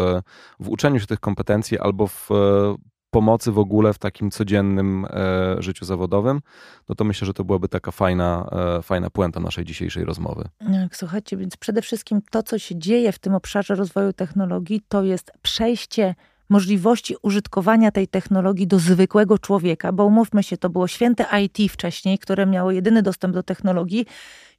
[0.60, 2.76] w uczeniu się tych kompetencji albo w e,
[3.16, 6.42] pomocy w ogóle w takim codziennym e, życiu zawodowym,
[6.90, 10.44] no to myślę, że to byłaby taka fajna, e, fajna puenta naszej dzisiejszej rozmowy.
[10.72, 15.04] Jak, słuchajcie, więc przede wszystkim to, co się dzieje w tym obszarze rozwoju technologii, to
[15.04, 16.16] jest przejście
[16.50, 22.20] możliwości użytkowania tej technologii do zwykłego człowieka, bo umówmy się, to było święte IT wcześniej,
[22.20, 24.06] które miało jedyny dostęp do technologii.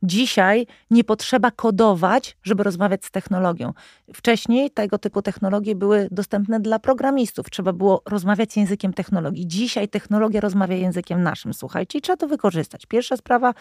[0.02, 3.72] Dzisiaj nie potrzeba kodować, żeby rozmawiać z technologią.
[4.14, 7.50] Wcześniej tego typu technologie były dostępne dla programistów.
[7.50, 9.46] Trzeba było rozmawiać językiem technologii.
[9.46, 12.86] Dzisiaj technologia rozmawia językiem naszym, słuchajcie, i trzeba to wykorzystać.
[12.86, 13.54] Pierwsza sprawa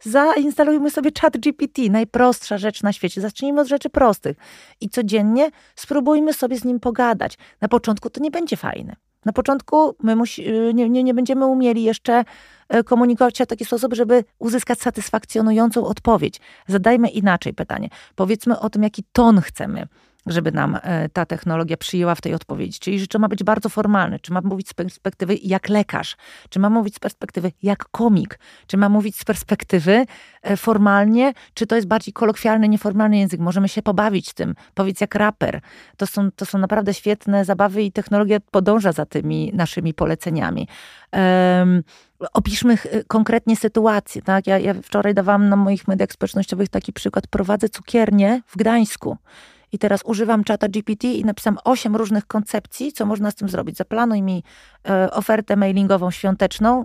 [0.00, 3.20] zainstalujmy sobie chat GPT, najprostsza rzecz na świecie.
[3.20, 4.36] Zacznijmy od rzeczy prostych
[4.80, 7.38] i codziennie spróbujmy sobie z nim pogadać.
[7.60, 8.96] Na początku to nie będzie fajne.
[9.24, 10.44] Na początku my musi,
[10.74, 12.24] nie, nie, nie będziemy umieli jeszcze
[12.68, 16.40] e, komunikować się w taki sposób, żeby uzyskać satysfakcjonującą odpowiedź.
[16.66, 17.88] Zadajmy inaczej pytanie.
[18.14, 19.86] Powiedzmy o tym, jaki ton chcemy
[20.26, 22.78] żeby nam e, ta technologia przyjęła w tej odpowiedzi.
[22.78, 26.16] Czyli, czy ma być bardzo formalny, czy ma mówić z perspektywy jak lekarz,
[26.48, 30.06] czy ma mówić z perspektywy jak komik, czy ma mówić z perspektywy
[30.42, 33.40] e, formalnie, czy to jest bardziej kolokwialny, nieformalny język.
[33.40, 34.54] Możemy się pobawić tym.
[34.74, 35.60] Powiedz jak raper.
[35.96, 40.68] To są, to są naprawdę świetne zabawy i technologia podąża za tymi naszymi poleceniami.
[41.12, 41.82] Um,
[42.32, 44.22] opiszmy konkretnie sytuację.
[44.22, 44.46] Tak?
[44.46, 47.26] Ja, ja wczoraj dawałam na moich mediach społecznościowych taki przykład.
[47.26, 49.16] Prowadzę cukiernię w Gdańsku.
[49.72, 53.76] I teraz używam czata GPT i napisam osiem różnych koncepcji, co można z tym zrobić.
[53.76, 54.44] Zaplanuj mi
[54.88, 56.84] e, ofertę mailingową świąteczną,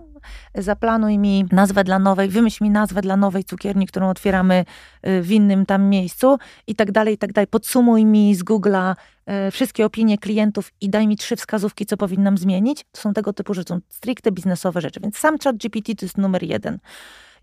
[0.56, 4.66] zaplanuj mi nazwę dla nowej, wymyśl mi nazwę dla nowej cukierni, którą otwieramy
[5.02, 7.48] e, w innym tam miejscu i tak dalej, i tak dalej.
[7.48, 12.38] Podsumuj mi z Google'a e, wszystkie opinie klientów i daj mi trzy wskazówki, co powinnam
[12.38, 12.86] zmienić.
[12.92, 16.18] To są tego typu rzeczy, są stricte biznesowe rzeczy, więc sam chat GPT to jest
[16.18, 16.80] numer jeden.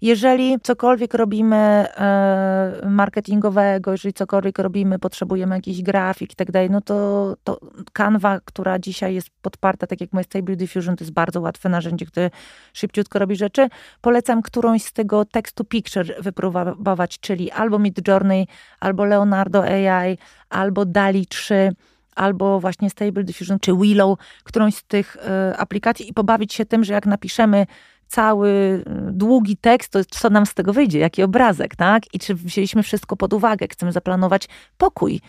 [0.03, 6.81] Jeżeli cokolwiek robimy e, marketingowego, jeżeli cokolwiek robimy, potrzebujemy jakiś grafik i tak dalej, no
[6.81, 7.61] to, to
[7.93, 12.07] Canva, która dzisiaj jest podparta, tak jak moje Stable Diffusion, to jest bardzo łatwe narzędzie,
[12.07, 12.31] które
[12.73, 13.69] szybciutko robi rzeczy.
[14.01, 18.47] Polecam którąś z tego tekstu picture wypróbować, czyli albo Midjourney,
[18.81, 20.19] albo Leonardo AI,
[20.51, 21.73] albo DALI 3
[22.17, 26.85] albo właśnie Stable Diffusion, czy Willow, którąś z tych y, aplikacji i pobawić się tym,
[26.85, 27.67] że jak napiszemy
[28.13, 28.83] cały y,
[29.13, 32.15] długi tekst, to co nam z tego wyjdzie, jaki obrazek, tak?
[32.15, 34.49] I czy wzięliśmy wszystko pod uwagę, chcemy zaplanować
[34.79, 35.21] pokój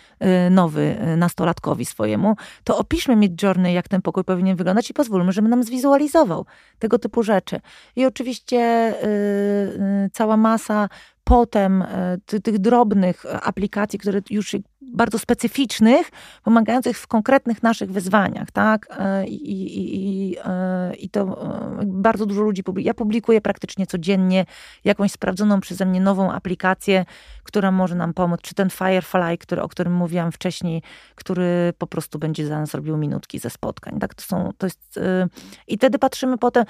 [0.47, 5.31] y, nowy y, nastolatkowi swojemu, to opiszmy Midjourney, jak ten pokój powinien wyglądać i pozwólmy,
[5.31, 6.45] żeby nam zwizualizował
[6.79, 7.59] tego typu rzeczy.
[7.95, 8.93] I oczywiście
[10.13, 10.89] cała masa
[11.23, 11.84] potem
[12.43, 14.55] tych drobnych aplikacji, które już
[14.93, 16.09] bardzo specyficznych,
[16.43, 18.87] pomagających w konkretnych naszych wyzwaniach, tak?
[18.99, 21.45] E, I, i, i, e, i to
[21.85, 22.87] bardzo dużo ludzi publikuje.
[22.87, 24.45] Ja publikuję praktycznie codziennie
[24.83, 27.05] jakąś sprawdzoną przeze mnie nową aplikację,
[27.43, 28.41] która może nam pomóc.
[28.41, 30.81] Czy ten Firefly, który, o którym mówiłam wcześniej,
[31.15, 34.15] który po prostu będzie za nas robił minutki ze spotkań, tak?
[34.15, 34.99] To są, to jest,
[35.67, 36.65] I wtedy patrzymy potem,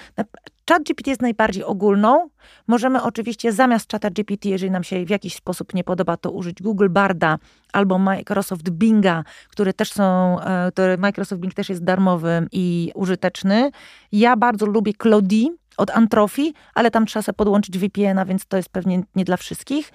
[0.69, 2.29] Chat GPT jest najbardziej ogólną.
[2.67, 6.61] Możemy oczywiście zamiast czata GPT, jeżeli nam się w jakiś sposób nie podoba, to użyć
[6.61, 7.37] Google Barda
[7.73, 13.71] albo Microsoft Binga, które też są, e, który Microsoft Bing też jest darmowy i użyteczny.
[14.11, 15.47] Ja bardzo lubię Claudie
[15.77, 19.91] od Antrofi, ale tam trzeba sobie podłączyć VPN-a, więc to jest pewnie nie dla wszystkich,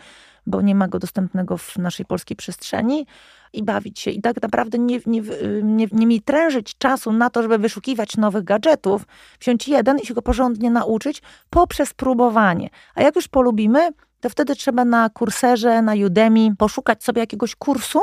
[0.48, 3.06] bo nie ma go dostępnego w naszej polskiej przestrzeni
[3.52, 4.10] i bawić się.
[4.10, 5.22] I tak naprawdę nie, nie,
[5.62, 9.06] nie, nie mi trężyć czasu na to, żeby wyszukiwać nowych gadżetów,
[9.40, 12.70] wziąć jeden i się go porządnie nauczyć poprzez próbowanie.
[12.94, 13.90] A jak już polubimy,
[14.20, 18.00] to wtedy trzeba na kurserze, na Udemy poszukać sobie jakiegoś kursu,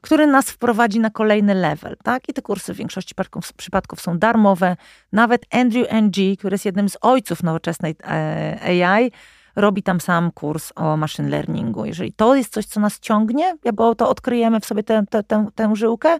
[0.00, 2.28] który nas wprowadzi na kolejny level, tak?
[2.28, 3.14] I te kursy w większości
[3.56, 4.76] przypadków są darmowe.
[5.12, 9.12] Nawet Andrew Ng, który jest jednym z ojców nowoczesnej e, AI,
[9.58, 11.84] robi tam sam kurs o machine learningu.
[11.84, 15.46] Jeżeli to jest coś, co nas ciągnie, bo to odkryjemy w sobie tę, tę, tę,
[15.54, 16.18] tę żyłkę,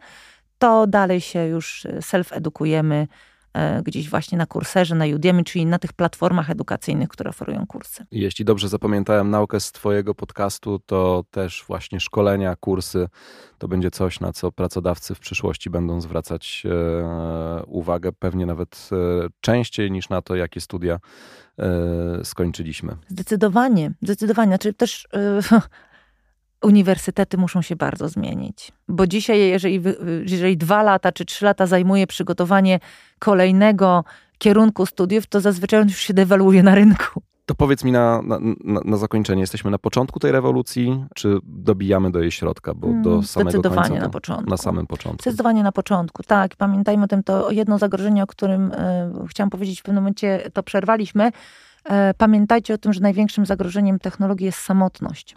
[0.59, 3.07] to dalej się już self-edukujemy e,
[3.85, 8.07] gdzieś właśnie na kurserze, na Udemy, czyli na tych platformach edukacyjnych, które oferują kursy.
[8.11, 13.09] Jeśli dobrze zapamiętałem naukę z Twojego podcastu, to też właśnie szkolenia, kursy
[13.59, 18.97] to będzie coś, na co pracodawcy w przyszłości będą zwracać e, uwagę, pewnie nawet e,
[19.41, 20.99] częściej niż na to, jakie studia
[21.59, 22.97] E, skończyliśmy.
[23.09, 24.49] Zdecydowanie, zdecydowanie.
[24.49, 25.41] Znaczy też e,
[26.63, 28.73] uniwersytety muszą się bardzo zmienić.
[28.89, 29.83] Bo dzisiaj, jeżeli,
[30.27, 32.81] jeżeli dwa lata czy trzy lata zajmuje przygotowanie
[33.19, 34.05] kolejnego
[34.39, 37.23] kierunku studiów, to zazwyczaj on już się dewaluuje na rynku.
[37.47, 38.39] To powiedz mi na, na,
[38.85, 43.23] na, zakończenie, jesteśmy na początku tej rewolucji, czy dobijamy do jej środka, bo do mm,
[43.23, 44.51] samego Zdecydowanie końca na początku.
[44.51, 45.23] Na samym początku.
[45.23, 46.57] Zdecydowanie na początku, tak.
[46.57, 50.63] Pamiętajmy o tym, to jedno zagrożenie, o którym e, chciałam powiedzieć w pewnym momencie, to
[50.63, 51.31] przerwaliśmy.
[51.85, 55.37] E, pamiętajcie o tym, że największym zagrożeniem technologii jest samotność.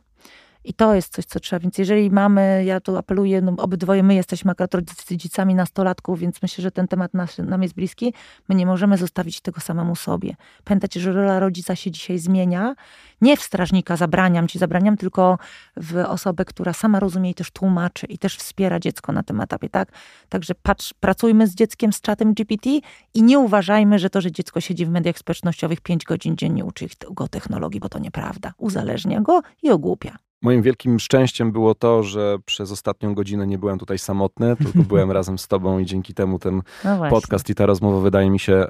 [0.63, 1.59] I to jest coś, co trzeba.
[1.59, 6.61] Więc jeżeli mamy, ja tu apeluję, no obydwoje my jesteśmy akurat rodzicami nastolatków, więc myślę,
[6.61, 8.13] że ten temat nas, nam jest bliski.
[8.49, 10.35] My nie możemy zostawić tego samemu sobie.
[10.63, 12.75] Pamiętajcie, że rola rodzica się dzisiaj zmienia.
[13.21, 15.37] Nie w strażnika zabraniam ci, zabraniam, tylko
[15.77, 19.69] w osobę, która sama rozumie i też tłumaczy i też wspiera dziecko na tym etapie,
[19.69, 19.91] tak?
[20.29, 22.69] Także patrz, pracujmy z dzieckiem z czatem GPT
[23.13, 26.87] i nie uważajmy, że to, że dziecko siedzi w mediach społecznościowych 5 godzin dziennie uczy
[27.11, 28.53] go technologii, bo to nieprawda.
[28.57, 30.30] Uzależnia go i ogłupia.
[30.43, 35.11] Moim wielkim szczęściem było to, że przez ostatnią godzinę nie byłem tutaj samotny, tylko byłem
[35.11, 38.53] razem z tobą i dzięki temu ten no podcast i ta rozmowa wydaje mi się
[38.53, 38.67] e,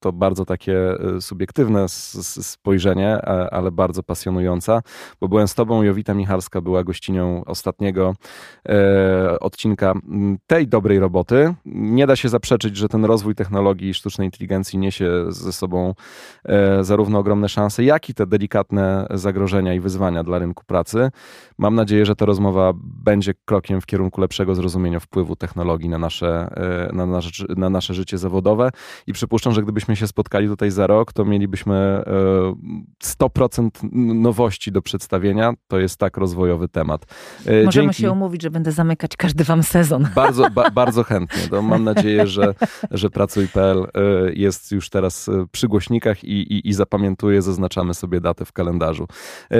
[0.00, 0.76] to bardzo takie
[1.16, 4.82] e, subiektywne spojrzenie, e, ale bardzo pasjonująca,
[5.20, 8.14] bo byłem z tobą, Jowita Michalska była gościnią ostatniego
[9.40, 9.94] odcinka
[10.46, 11.54] tej dobrej roboty.
[11.66, 15.94] Nie da się zaprzeczyć, że ten rozwój technologii i sztucznej inteligencji niesie ze sobą
[16.80, 21.10] zarówno ogromne szanse, jak i te delikatne zagrożenia i wyzwania dla rynku pracy pracy.
[21.58, 26.48] Mam nadzieję, że ta rozmowa będzie krokiem w kierunku lepszego zrozumienia wpływu technologii na nasze,
[26.90, 28.70] e, na nasze, na nasze życie zawodowe
[29.06, 32.02] i przypuszczam, że gdybyśmy się spotkali tutaj za rok, to mielibyśmy
[33.04, 35.52] 100% e, nowości do przedstawienia.
[35.68, 37.04] To jest tak rozwojowy temat.
[37.46, 38.02] E, Możemy Dzięki...
[38.02, 40.08] się umówić, że będę zamykać każdy wam sezon.
[40.14, 41.48] Bardzo, ba, bardzo chętnie.
[41.50, 42.54] To mam nadzieję, że,
[42.90, 43.86] że Pracuj.pl
[44.34, 49.08] jest już teraz przy głośnikach i, i, i zapamiętuje, zaznaczamy sobie datę w kalendarzu.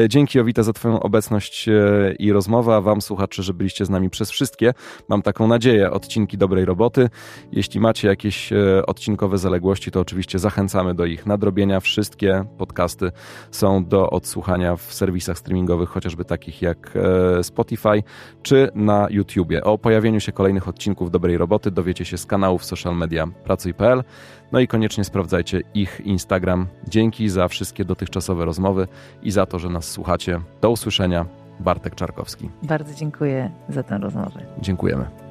[0.09, 1.72] Dzięki Jowita za twoją obecność obecność e,
[2.18, 4.74] i rozmowa, Wam słuchacze, że byliście z nami przez wszystkie,
[5.09, 7.09] mam taką nadzieję, odcinki dobrej roboty.
[7.53, 11.81] Jeśli macie jakieś e, odcinkowe zaległości, to oczywiście zachęcamy do ich nadrobienia.
[11.81, 13.12] Wszystkie podcasty
[13.51, 16.93] są do odsłuchania w serwisach streamingowych, chociażby takich jak
[17.39, 18.03] e, Spotify
[18.43, 19.64] czy na YouTubie.
[19.64, 24.05] O pojawieniu się kolejnych odcinków dobrej roboty dowiecie się z kanałów social media pracuj.pl.
[24.53, 26.66] No i koniecznie sprawdzajcie ich Instagram.
[26.88, 28.88] Dzięki za wszystkie dotychczasowe rozmowy
[29.22, 30.40] i za to, że nas słuchacie.
[30.61, 31.26] Do usłyszenia.
[31.61, 32.51] Bartek Czarkowski.
[32.62, 34.40] Bardzo dziękuję za tę rozmowę.
[34.61, 35.26] Dziękujemy.